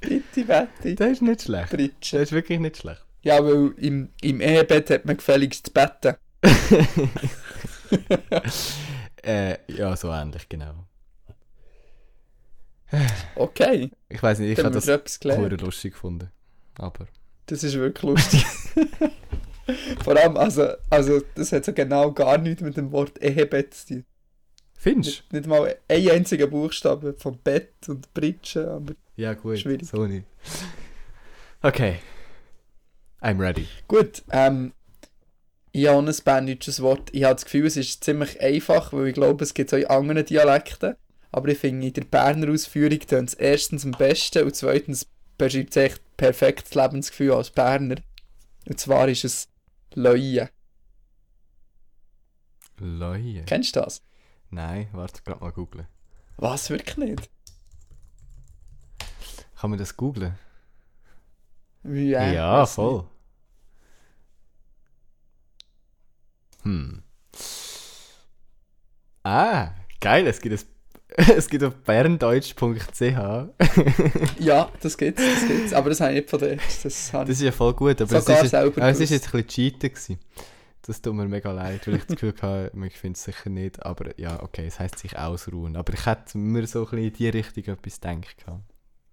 [0.00, 1.70] Bitti Betty Das ist nicht schlecht.
[1.70, 2.18] Britsche.
[2.18, 3.04] Das ist wirklich nicht schlecht.
[3.22, 6.14] Ja, weil im, im Ehebett hat man gefälligst zu betten.
[9.22, 10.86] äh, ja, so ähnlich, genau.
[13.36, 16.30] Okay, Ich weiß nicht, ich habe das hure lustig gefunden.
[16.78, 17.06] Aber.
[17.46, 18.44] Das ist wirklich lustig.
[20.04, 23.86] Vor allem, also, also, das hat so genau gar nichts mit dem Wort Ehebett zu
[23.86, 24.04] tun.
[24.76, 28.98] Findest Nicht, nicht mal ein einziger Buchstabe vom Bett und Britsche, aber du?
[29.16, 29.58] Ja, gut.
[29.58, 29.86] Schwierig.
[29.86, 30.26] So nicht.
[31.62, 32.00] Okay.
[33.22, 33.66] I'm ready.
[33.88, 34.22] gut.
[34.30, 34.72] Ähm,
[35.72, 37.08] Ich habe ein berndeutsches Wort.
[37.12, 39.86] Ich habe das Gefühl, es ist ziemlich einfach, weil ich glaube, es gibt auch in
[39.86, 40.96] anderen Dialekten.
[41.34, 45.70] Aber ich finde, in der Berner Ausführung tönt es erstens am besten und zweitens beschreibt
[45.70, 47.96] es echt perfektes Lebensgefühl als Berner.
[48.68, 49.48] Und zwar ist es
[49.94, 50.48] Leue.
[52.78, 53.42] Leue.
[53.46, 54.00] Kennst du das?
[54.50, 55.88] Nein, warte, gerade mal googlen.
[56.36, 57.28] Was, wirklich nicht?
[59.56, 60.38] Kann man das googlen?
[61.82, 63.08] Ja, ja, voll.
[66.62, 67.02] Hm.
[69.24, 70.73] Ah, geil, es gibt, ein,
[71.36, 73.00] es gibt auf berndeutsch.ch.
[74.40, 75.72] Ja, das gibt's, das gibt's.
[75.72, 76.58] Aber das habe ich nicht von dir.
[76.82, 79.44] Das, habe Das ist ja voll gut, aber es ist, selber es ist jetzt ein
[79.44, 80.18] bisschen gewesen.
[80.82, 83.84] Das tut mir mega leid, weil ich das Gefühl hatte, ich finde es sicher nicht,
[83.86, 85.76] aber ja, okay, es heisst sich ausruhen.
[85.76, 88.44] Aber ich hätte mir so ein bisschen in die Richtung etwas gedacht.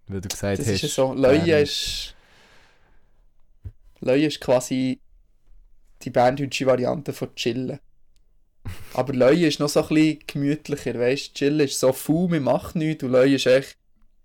[0.08, 0.74] Weil du gesagt Das hast...
[0.74, 1.14] ist ja so.
[1.14, 2.16] Leue ist.
[4.00, 5.00] Leue ist quasi
[6.02, 7.80] die berndeutsche Variante von Chillen.
[8.94, 11.34] Aber Leue ist noch so ein bisschen gemütlicher, weißt du?
[11.34, 13.78] Chillen ist so faul, man macht nichts und Leue ist echt,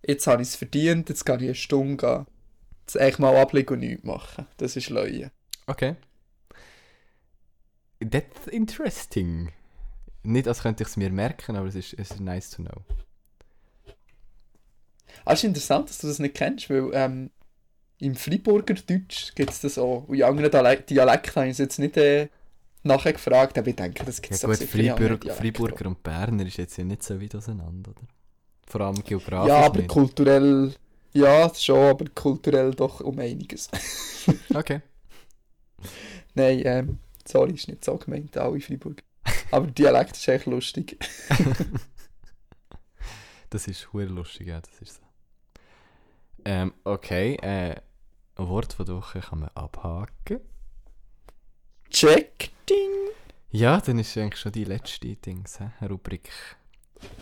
[0.07, 2.27] jetzt habe ich es verdient, jetzt kann ich eine Stunde gehen.
[2.83, 4.47] Jetzt echt mal ablegen und nichts machen.
[4.59, 5.31] Das ist Leue.
[5.67, 5.97] Okay.
[7.99, 9.53] That's interesting.
[10.23, 12.85] Nicht, als könnte ich es mir merken, aber es ist, es ist nice to know.
[15.25, 17.31] Ah, es ist interessant, dass du das nicht kennst, weil ähm,
[17.99, 20.05] im Freiburger Deutsch gibt es das auch.
[20.07, 22.29] Und in anderen Dialek- Dialekten habe ich es jetzt nicht äh,
[22.87, 25.37] nachher gefragt, aber ich denke, das gibt Ja es doch gut, sicher in Freiburg, auch.
[25.37, 28.07] Freiburger und Berner ist jetzt ja nicht so weit auseinander, oder?
[28.67, 29.89] Vor allem geografisch Ja, aber nicht.
[29.89, 30.75] kulturell,
[31.13, 33.69] ja, schon, aber kulturell doch um einiges.
[34.55, 34.81] Okay.
[36.35, 39.03] Nein, ähm, sorry, ist nicht so gemeint, alle Freiburg.
[39.53, 40.99] Aber Dialekt ist echt lustig.
[43.51, 45.03] Das ist hure lustig, ja, das ist so.
[46.45, 47.77] Ähm, okay, äh,
[48.37, 50.41] ein Wort von der Woche kann man abhaken.
[51.97, 52.91] Check, ding!
[53.53, 55.71] Ja, dann ist eigentlich schon die letzte Dings, hä?
[55.87, 56.29] Rubrik.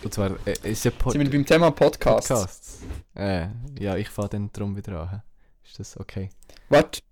[0.02, 2.28] Und zwar, äh, ist ja Pod Sind wir beim Thema Podcasts?
[2.28, 2.78] Podcasts.
[3.14, 3.46] Äh,
[3.78, 5.10] ja, ich fahre dann drum wieder an.
[5.10, 5.16] hä?
[5.62, 6.28] Ist das okay?
[6.70, 7.02] Warte,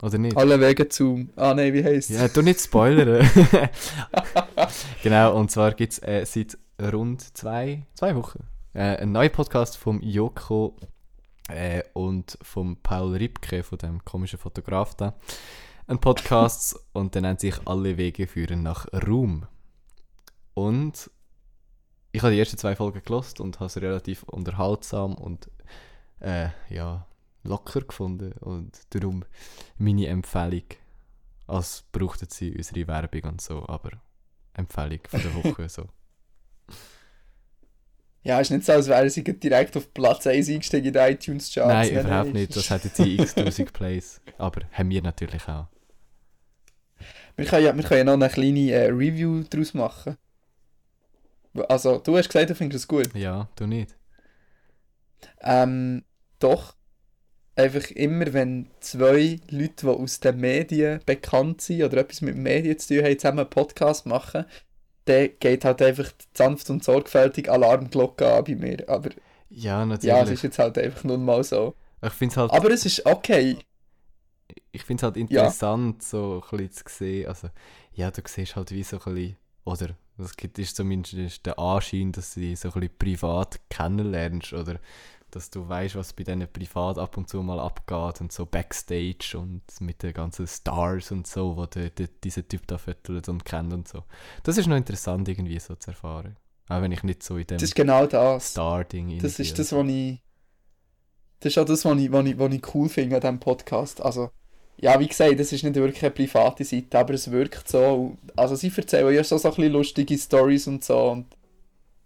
[0.00, 0.38] Oder nicht?
[0.38, 1.28] alle Wege zu...
[1.36, 3.28] Ah nein, wie heisst Ja, du nicht spoilern.
[5.02, 8.42] genau, und zwar gibt es äh, seit rund zwei, zwei Wochen
[8.72, 10.78] äh, einen neuen Podcast vom Joko
[11.50, 15.12] äh, und vom Paul Ripke, von dem komischen Fotograf da.
[15.92, 19.46] Ein Podcast und der nennt sich Alle Wege führen nach Ruhm.
[20.54, 21.10] Und
[22.12, 25.50] ich habe die ersten zwei Folgen gelost und habe es relativ unterhaltsam und
[26.20, 27.06] äh, ja,
[27.42, 29.26] locker gefunden und darum
[29.76, 30.64] meine Empfehlung.
[31.46, 33.90] Als brauchten sie unsere Werbung und so, aber
[34.54, 35.88] Empfehlung von der Woche so.
[38.24, 41.90] Ja, ist nicht so, als wären sie direkt auf Platz 1 eingestiegen in den iTunes-Charts.
[41.90, 42.54] Nein, überhaupt nicht.
[42.54, 44.20] Das hätten sie x-tausend Plays.
[44.38, 45.66] Aber haben wir natürlich auch.
[47.36, 50.16] Wir können ja, wir können ja noch eine kleine äh, Review daraus machen.
[51.68, 53.14] Also, du hast gesagt, du findest es gut.
[53.14, 53.94] Ja, du nicht.
[55.42, 56.04] Ähm,
[56.38, 56.74] doch.
[57.54, 62.78] Einfach immer, wenn zwei Leute, die aus den Medien bekannt sind oder etwas mit Medien
[62.78, 64.46] zu tun haben, zusammen einen Podcast machen,
[65.04, 68.88] dann geht halt einfach sanft und sorgfältig Alarmglocke an bei mir.
[68.88, 69.10] Aber
[69.50, 70.30] Ja, ja, es natürlich.
[70.30, 71.74] ist jetzt halt einfach nun mal so.
[72.02, 73.58] ich finde es halt, Aber es ist okay.
[74.72, 77.28] Ich find's halt interessant, so ein bisschen zu sehen.
[77.28, 77.48] Also,
[77.92, 82.12] ja, du siehst halt wie so ein bisschen, oder es gibt ist zumindest der Anschein,
[82.12, 84.80] dass du die so ein bisschen privat kennenlernst oder
[85.30, 89.38] dass du weißt, was bei denen privat ab und zu mal abgeht und so Backstage
[89.38, 93.44] und mit den ganzen Stars und so, wo der, der, dieser Typ da füttert und
[93.44, 94.04] kennt und so.
[94.42, 96.36] Das ist noch interessant irgendwie so zu erfahren.
[96.68, 98.50] Auch wenn ich nicht so in dem Das ist genau das.
[98.50, 100.22] Star-Ding Das ist das, was ich.
[101.40, 104.00] Das ist auch das, was ich, was ich, was ich cool finde an diesem Podcast.
[104.00, 104.30] Also,
[104.76, 108.16] ja, wie gesagt, das ist nicht wirklich eine private Seite, aber es wirkt so.
[108.34, 111.10] Also, sie erzählen ja so, so ein bisschen lustige Stories und so.
[111.10, 111.26] Und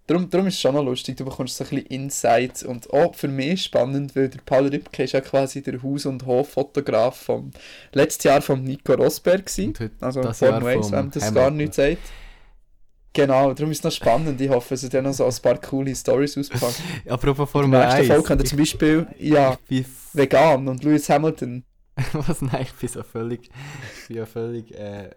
[0.06, 1.16] darum, darum ist es schon noch lustig.
[1.16, 2.62] Du bekommst so ein bisschen Insights.
[2.62, 6.26] Und auch für mich spannend, weil der Paul Ripke ist ja quasi der Haus- und
[6.26, 7.50] Hoffotograf vom
[7.92, 9.46] letztes Jahr von Nico Rosberg.
[9.46, 9.74] Gewesen.
[10.00, 11.98] Also, das Formel Jahr 1, vom wenn das gar nichts sagt.
[13.14, 14.38] Genau, darum ist es noch spannend.
[14.38, 16.74] Ich hoffe, es werden noch so ein paar coole Stories auspacken.
[17.08, 18.08] Apropos In Formel der nächsten 1.
[18.08, 19.56] Folge könnt ihr zum Beispiel, ja,
[20.12, 21.64] vegan und Lewis Hamilton.
[22.12, 22.42] Was?
[22.42, 23.50] Nein, ich bin so völlig,
[24.02, 25.10] ich bin ja völlig äh,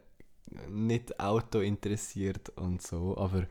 [0.69, 3.45] nicht Auto interessiert und so, aber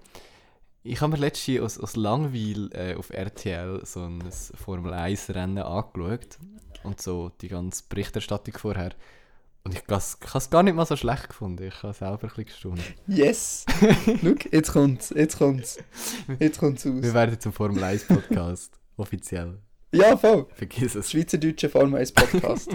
[0.82, 4.22] ich habe mir letztens aus, aus Langweil äh, auf RTL so ein
[4.54, 6.38] Formel 1 Rennen angeschaut
[6.82, 8.94] und so die ganze Berichterstattung vorher
[9.64, 9.96] und ich habe
[10.38, 12.80] es gar nicht mal so schlecht gefunden, ich habe selber ein bisschen gestaunt.
[13.06, 13.66] Yes!
[14.22, 15.78] Schau, jetzt kommt's, jetzt kommt's.
[16.38, 17.14] Jetzt kommt's Wir aus.
[17.14, 19.58] werden zum Formel 1 Podcast, offiziell.
[19.92, 20.46] Ja, voll.
[20.54, 21.10] Vergiss es.
[21.10, 22.68] Schweizerdeutsche Formel 1 Podcast.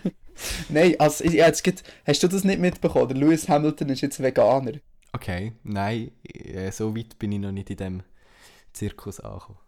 [0.68, 3.08] Nein, also, ja, jetzt geht, hast du das nicht mitbekommen?
[3.08, 4.72] Der Lewis Hamilton ist jetzt Veganer.
[5.12, 8.02] Okay, nein, äh, so weit bin ich noch nicht in dem
[8.72, 9.58] Zirkus angekommen.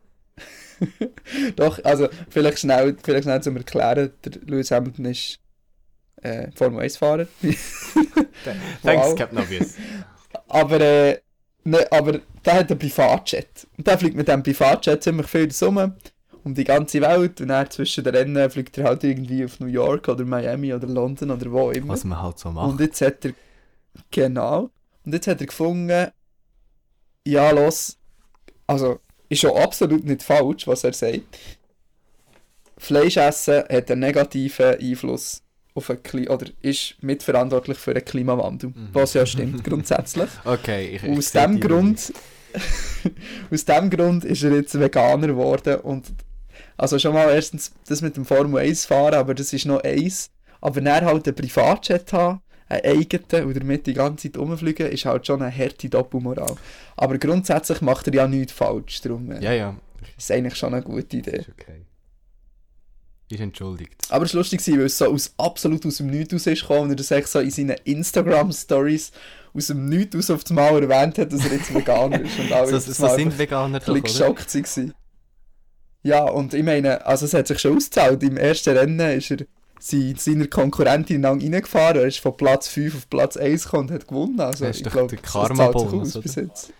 [1.56, 5.38] Doch, also vielleicht schnell, vielleicht schnell zum Erklären, der Lewis Hamilton ist
[6.16, 7.28] äh, Formel 1-Fahrer.
[8.82, 9.14] Thanks.
[9.14, 9.74] Captain Obvious.
[10.48, 11.20] aber, äh,
[11.62, 13.68] ne, aber der hat einen Privatjet.
[13.78, 15.94] Und der fliegt mit dem Privatjet ziemlich viel rum,
[16.46, 17.40] um die ganze Welt.
[17.40, 20.86] Und dann zwischen den Rennen fliegt er halt irgendwie auf New York oder Miami oder
[20.86, 21.94] London oder wo immer.
[21.94, 22.80] Was man halt so Und macht.
[22.80, 23.32] jetzt hat er.
[24.12, 24.70] Genau.
[25.04, 26.08] Und jetzt hat er gefunden,
[27.26, 27.98] ja, los.
[28.68, 31.38] Also, ist schon absolut nicht falsch, was er sagt.
[32.78, 35.42] Fleisch essen hat einen negativen Einfluss
[35.74, 38.70] auf den Kli oder ist mitverantwortlich für den Klimawandel.
[38.70, 38.88] Mhm.
[38.92, 40.30] Was ja stimmt, grundsätzlich.
[40.44, 42.12] Okay, ich, ich Aus dem Grund.
[43.50, 45.80] aus dem Grund ist er jetzt Veganer geworden.
[45.80, 46.06] Und
[46.76, 50.30] also schon mal erstens das mit dem Formel 1 fahren, aber das ist noch eins.
[50.60, 55.04] Aber dann halt einen Privatjet haben, einen eigenen und damit die ganze Zeit rumfliegen, ist
[55.04, 56.56] halt schon eine harte Doppelmoral.
[56.96, 59.00] Aber grundsätzlich macht er ja nichts falsch.
[59.02, 59.76] Darum Ja, ja,
[60.16, 61.36] ist eigentlich schon eine gute Idee.
[61.38, 61.82] ist okay.
[63.28, 63.94] Ist entschuldigt.
[64.08, 66.82] Aber es war lustig, weil es so aus, absolut aus dem Nichts raus ist gekommen
[66.82, 69.10] und er das echt so in seinen Instagram-Stories
[69.52, 72.38] aus dem Nichts raus auf das Mal erwähnt hat, dass er jetzt Veganer ist.
[72.38, 74.02] Und alle So, so sind Veganer doch, ein oder?
[74.02, 74.94] bisschen geschockt waren.
[76.06, 78.22] Ja, und ich meine, also es hat sich schon ausgezahlt.
[78.22, 79.38] Im ersten Rennen ist er
[79.80, 81.96] seiner Konkurrentin lang reingefahren.
[81.96, 84.38] Er ist von Platz 5 auf Platz 1 gekommen und hat gewonnen.
[84.38, 86.72] Also Das ist ich glaube, das zahlt sich aus bis jetzt.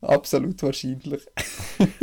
[0.00, 1.26] Absolut wahrscheinlich.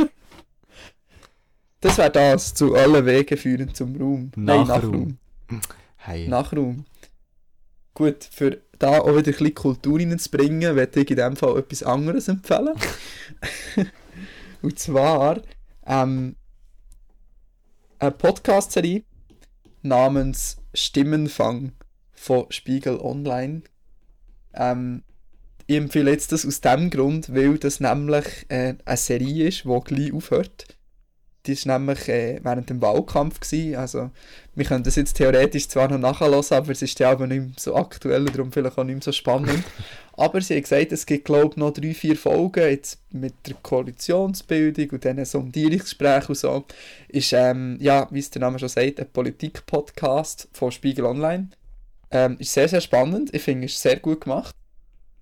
[1.80, 2.54] das wäre das.
[2.54, 4.30] Zu allen Wegen führen zum Ruhm.
[4.36, 4.92] Nein, Nachruhm.
[4.92, 5.18] Nachruhm.
[5.96, 6.28] Hey.
[6.28, 6.84] Nachruhm.
[7.94, 11.82] Gut, für da auch wieder ein bisschen Kultur reinzubringen, würde ich in dem Fall etwas
[11.82, 12.74] anderes empfehlen.
[14.62, 15.40] Und zwar
[15.86, 16.36] ähm,
[18.04, 19.02] eine Podcast-Serie
[19.80, 21.72] namens Stimmenfang
[22.12, 23.62] von Spiegel Online.
[24.52, 25.04] Ähm,
[25.66, 29.80] ich empfehle jetzt das aus dem Grund, weil das nämlich äh, eine Serie ist, die
[29.84, 30.66] gleich aufhört.
[31.46, 33.40] Die war nämlich äh, während dem Wahlkampf.
[33.40, 33.76] Gewesen.
[33.76, 34.10] Also,
[34.54, 37.52] wir können das jetzt theoretisch zwar noch nachhören, aber es ist ja aber nicht mehr
[37.58, 39.62] so aktuell und darum vielleicht auch nicht mehr so spannend.
[40.16, 43.54] aber sie haben gesagt, es gibt glaube ich noch drei, vier Folgen jetzt mit der
[43.62, 46.64] Koalitionsbildung und dann Sondierungsgespräch und so.
[47.08, 51.48] Ist, ähm, ja, wie es der Name schon sagt, ein Politik-Podcast von Spiegel Online.
[52.10, 53.34] Ähm, ist sehr, sehr spannend.
[53.34, 54.54] Ich finde, es ist sehr gut gemacht.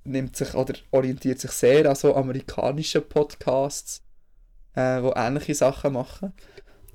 [0.05, 4.03] Nimmt sich oder orientiert sich sehr an so amerikanischen Podcasts,
[4.75, 6.33] äh, die ähnliche Sachen machen.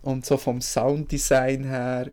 [0.01, 2.11] Und so vom Sounddesign her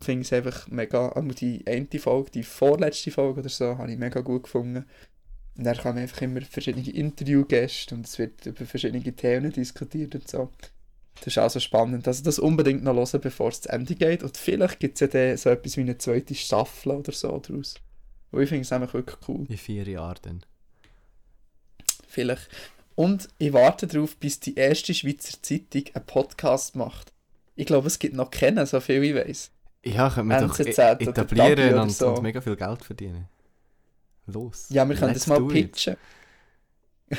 [0.00, 3.90] finde ich es einfach mega, also die eine Folge, die vorletzte Folge oder so, habe
[3.92, 4.84] ich mega gut gefunden.
[5.56, 10.28] Und dann kommen einfach immer verschiedene Interviewgäste und es wird über verschiedene Themen diskutiert und
[10.28, 10.50] so.
[11.16, 12.06] Das ist auch so spannend.
[12.06, 14.22] Also das unbedingt noch hören, bevor es zu Ende geht.
[14.22, 17.74] Und vielleicht gibt es ja dann so etwas wie eine zweite Staffel oder so daraus.
[18.30, 19.46] Und ich finde es einfach wirklich cool.
[19.48, 20.42] In vier Jahren dann.
[22.06, 22.48] Vielleicht.
[22.98, 27.12] Und ich warte darauf, bis die erste Schweizer Zeitung einen Podcast macht.
[27.54, 29.52] Ich glaube, es gibt noch keinen, so viel ich weiß.
[29.84, 32.08] Ja, können wir doch NZZ e- oder Tabi etablieren und, so.
[32.08, 33.28] und mega viel Geld verdienen.
[34.26, 34.66] Los.
[34.70, 35.96] Ja, wir können das mal pitchen.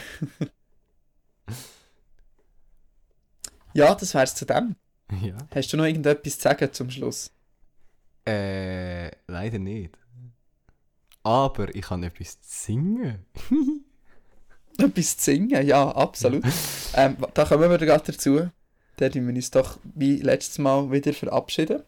[3.74, 4.76] ja, das wär's zu dem.
[5.24, 5.38] Ja.
[5.56, 7.32] Hast du noch irgendetwas zu sagen zum Schluss?
[8.28, 9.98] Äh, leider nicht.
[11.24, 13.26] Aber ich kann etwas singen.
[14.86, 15.66] Etwas zu singen?
[15.66, 16.44] Ja, absolut.
[16.96, 18.50] ähm, da kommen wir gerade dazu.
[18.98, 21.84] Dann tun wir uns doch wie letztes Mal wieder verabschieden.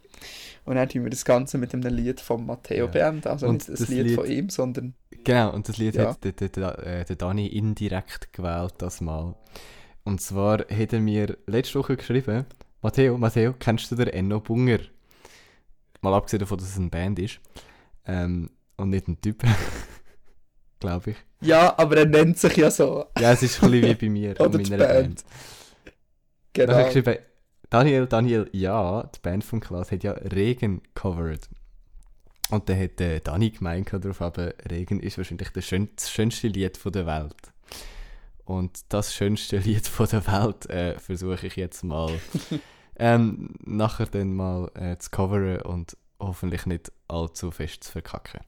[0.63, 2.91] Und dann tun wir das Ganze mit einem Lied von Matteo Ja.
[2.91, 3.27] beenden.
[3.27, 6.09] Also Und nicht das das Lied, Lied- von ihm, sondern Genau, und das Lied Ja.
[6.09, 9.35] hat der, der, der, äh, der Dani indirekt gewählt, das Mal.
[10.03, 12.45] Und zwar hat er mir letzte Woche geschrieben,
[12.81, 14.79] Matteo, Matteo, kennst du den Enno Bunger?
[16.01, 17.39] Mal abgesehen davon, dass es eine Band ist.
[18.07, 19.43] Ähm, und nicht ein Typ.
[20.81, 21.17] Glaube ich.
[21.39, 23.05] Ja, aber er nennt sich ja so.
[23.17, 25.07] Ja, es ist ein bisschen wie bei mir und Oder meiner Band.
[25.07, 25.25] Band.
[26.53, 26.79] Dann Genau.
[26.79, 27.17] ich geschrieben,
[27.69, 31.47] Daniel, Daniel, ja, die Band von Klaas hat ja Regen covered.
[32.49, 36.49] Und dann hat äh, Dani gemeint darauf, aber Regen ist wahrscheinlich das, schön, das schönste
[36.49, 37.37] Lied von der Welt.
[38.43, 42.11] Und das schönste Lied von der Welt äh, versuche ich jetzt mal
[42.99, 48.41] ähm, nachher dann mal äh, zu coveren und hoffentlich nicht allzu fest zu verkacken.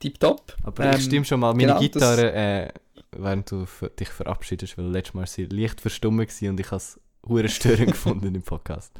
[0.00, 0.56] Tipptopp.
[0.64, 2.68] Aber Ähm, ich stimme schon mal meine genau, Gitarre, äh,
[3.12, 3.66] während du
[3.98, 6.98] dich verabschiedest, weil letztes Mal war sie leicht verstummt gewesen und ich habe es
[7.28, 8.92] hure störend gefunden im Podcast.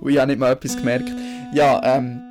[0.00, 1.10] Und ich habe nicht mal etwas gemerkt.
[1.54, 2.22] Ja, ähm,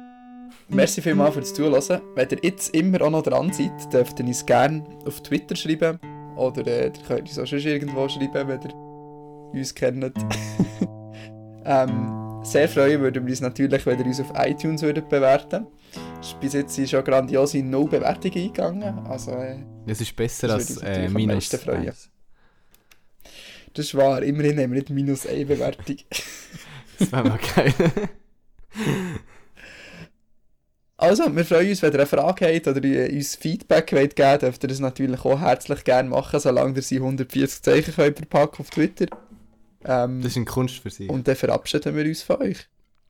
[0.70, 2.02] merci vielmals fürs Zuhören.
[2.16, 6.00] Wenn ihr jetzt immer auch noch dran seid, dürft ihr uns gerne auf Twitter schreiben.
[6.36, 8.74] Oder äh, ihr könnt uns auch schon irgendwo schreiben, wenn ihr
[9.54, 10.04] uns kennt.
[11.66, 16.40] ähm, Sehr freuen würden wir uns natürlich, wenn ihr uns auf iTunes würdet bewerten würdet.
[16.40, 19.00] Bis jetzt sind schon grandiose null Bewertungen eingegangen.
[19.08, 21.86] Also, äh, Das ist besser Das als äh, minus meisten freuen.
[21.86, 22.10] das
[23.86, 24.22] ist wahr.
[24.24, 25.98] Immerhin haben wir nicht minus eine Bewertung.
[27.00, 27.74] Das wäre mal geil.
[30.98, 34.38] Also, wir freuen uns, wenn ihr eine Frage habt oder ihr uns Feedback wollt geben
[34.38, 38.60] dürft ihr das natürlich auch herzlich gerne machen, solange ihr sie 140 Zeichen könnt verpacken
[38.60, 39.08] auf Twitter.
[39.86, 41.10] Ähm, Das ist eine Kunst für sich.
[41.10, 42.68] und dann verabschieden wir uns von euch.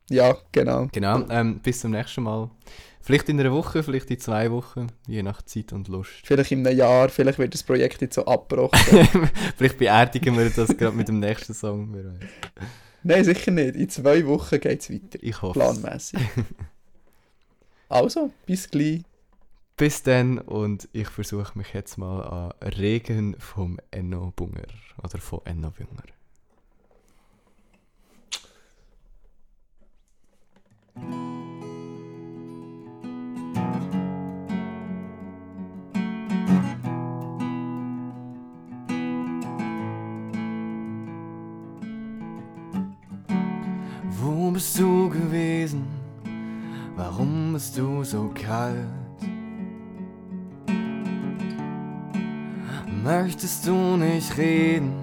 [0.09, 0.87] Ja, genau.
[0.91, 2.49] Genau, ähm, bis zum nächsten Mal.
[3.03, 6.11] Vielleicht in einer Woche, vielleicht in zwei Wochen, je nach Zeit und Lust.
[6.23, 8.79] Vielleicht in einem Jahr, vielleicht wird das Projekt jetzt so abgebrochen.
[9.57, 11.95] vielleicht beerdigen wir das gerade mit dem nächsten Song.
[13.01, 13.75] Nein, sicher nicht.
[13.75, 15.17] In zwei Wochen geht es weiter.
[15.21, 15.59] Ich hoffe.
[15.59, 16.19] Planmäßig.
[17.89, 19.01] also, bis gleich.
[19.77, 24.67] Bis dann und ich versuche mich jetzt mal an Regen vom Enno Bunger
[25.01, 26.03] oder von Enno Bunger.
[44.23, 45.87] Wo bist du gewesen?
[46.95, 48.75] Warum bist du so kalt?
[53.03, 54.93] Möchtest du nicht reden?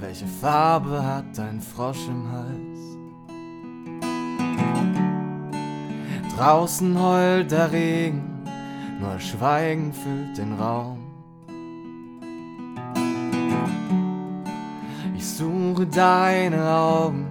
[0.00, 2.80] Welche Farbe hat dein Frosch im Hals?
[6.34, 8.22] Draußen heult der Regen,
[8.98, 10.98] nur Schweigen füllt den Raum.
[15.14, 17.25] Ich suche deine Augen,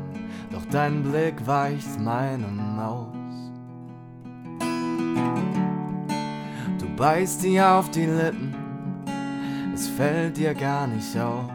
[0.66, 3.08] doch dein Blick weicht meinem aus.
[6.80, 8.54] Du beißt dir auf die Lippen,
[9.74, 11.50] es fällt dir gar nicht auf.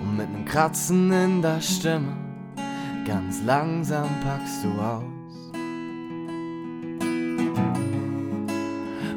[0.00, 2.16] Und mit nem Kratzen in der Stimme,
[3.06, 5.04] ganz langsam packst du aus.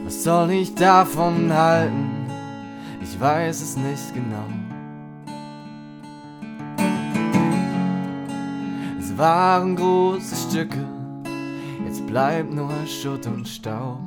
[0.06, 2.28] Was soll ich davon halten?
[3.02, 4.77] Ich weiß es nicht genau.
[9.18, 10.86] Waren große Stücke,
[11.86, 13.98] jetzt bleibt nur Schutt und Staub.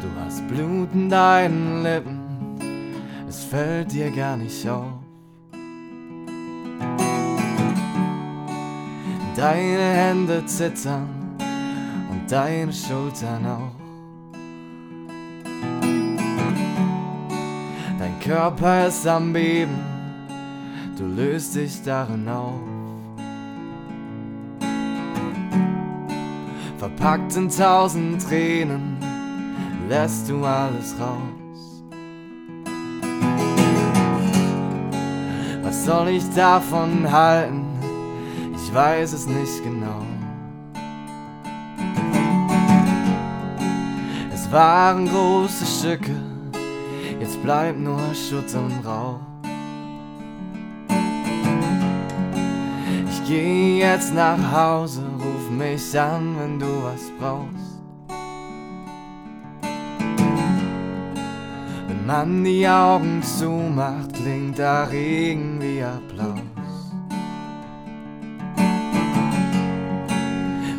[0.00, 2.20] Du hast Blut in deinen Lippen,
[3.28, 5.00] es fällt dir gar nicht auf.
[9.34, 11.08] Deine Hände zittern
[12.10, 13.78] und deine Schultern auch.
[17.98, 19.87] Dein Körper ist am Beben,
[20.98, 22.58] du löst dich darin auf.
[26.78, 28.96] Verpackt in tausend Tränen,
[29.88, 31.84] lässt du alles raus.
[35.62, 37.64] Was soll ich davon halten?
[38.54, 40.02] Ich weiß es nicht genau.
[44.32, 46.14] Es waren große Stücke,
[47.20, 49.37] jetzt bleibt nur Schutt und Rauch.
[53.28, 57.78] Geh jetzt nach Hause, ruf mich an, wenn du was brauchst.
[61.86, 66.40] Wenn man die Augen zumacht, klingt der Regen wie Applaus.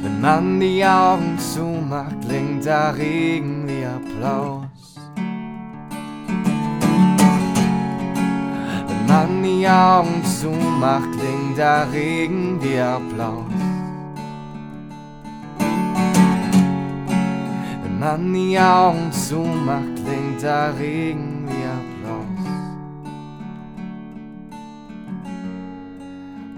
[0.02, 4.66] Wenn man die Augen zumacht, klingt der Regen wie Applaus.
[8.88, 13.46] Wenn man die Augen zumacht, klingt der Regen wie Applaus.
[17.84, 22.46] Wenn man die Augen zumacht, klingt der Regen wie Applaus.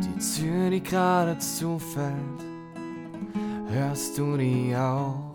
[0.03, 2.15] Die Tür, die gerade zufällt,
[3.69, 5.30] hörst du die auch?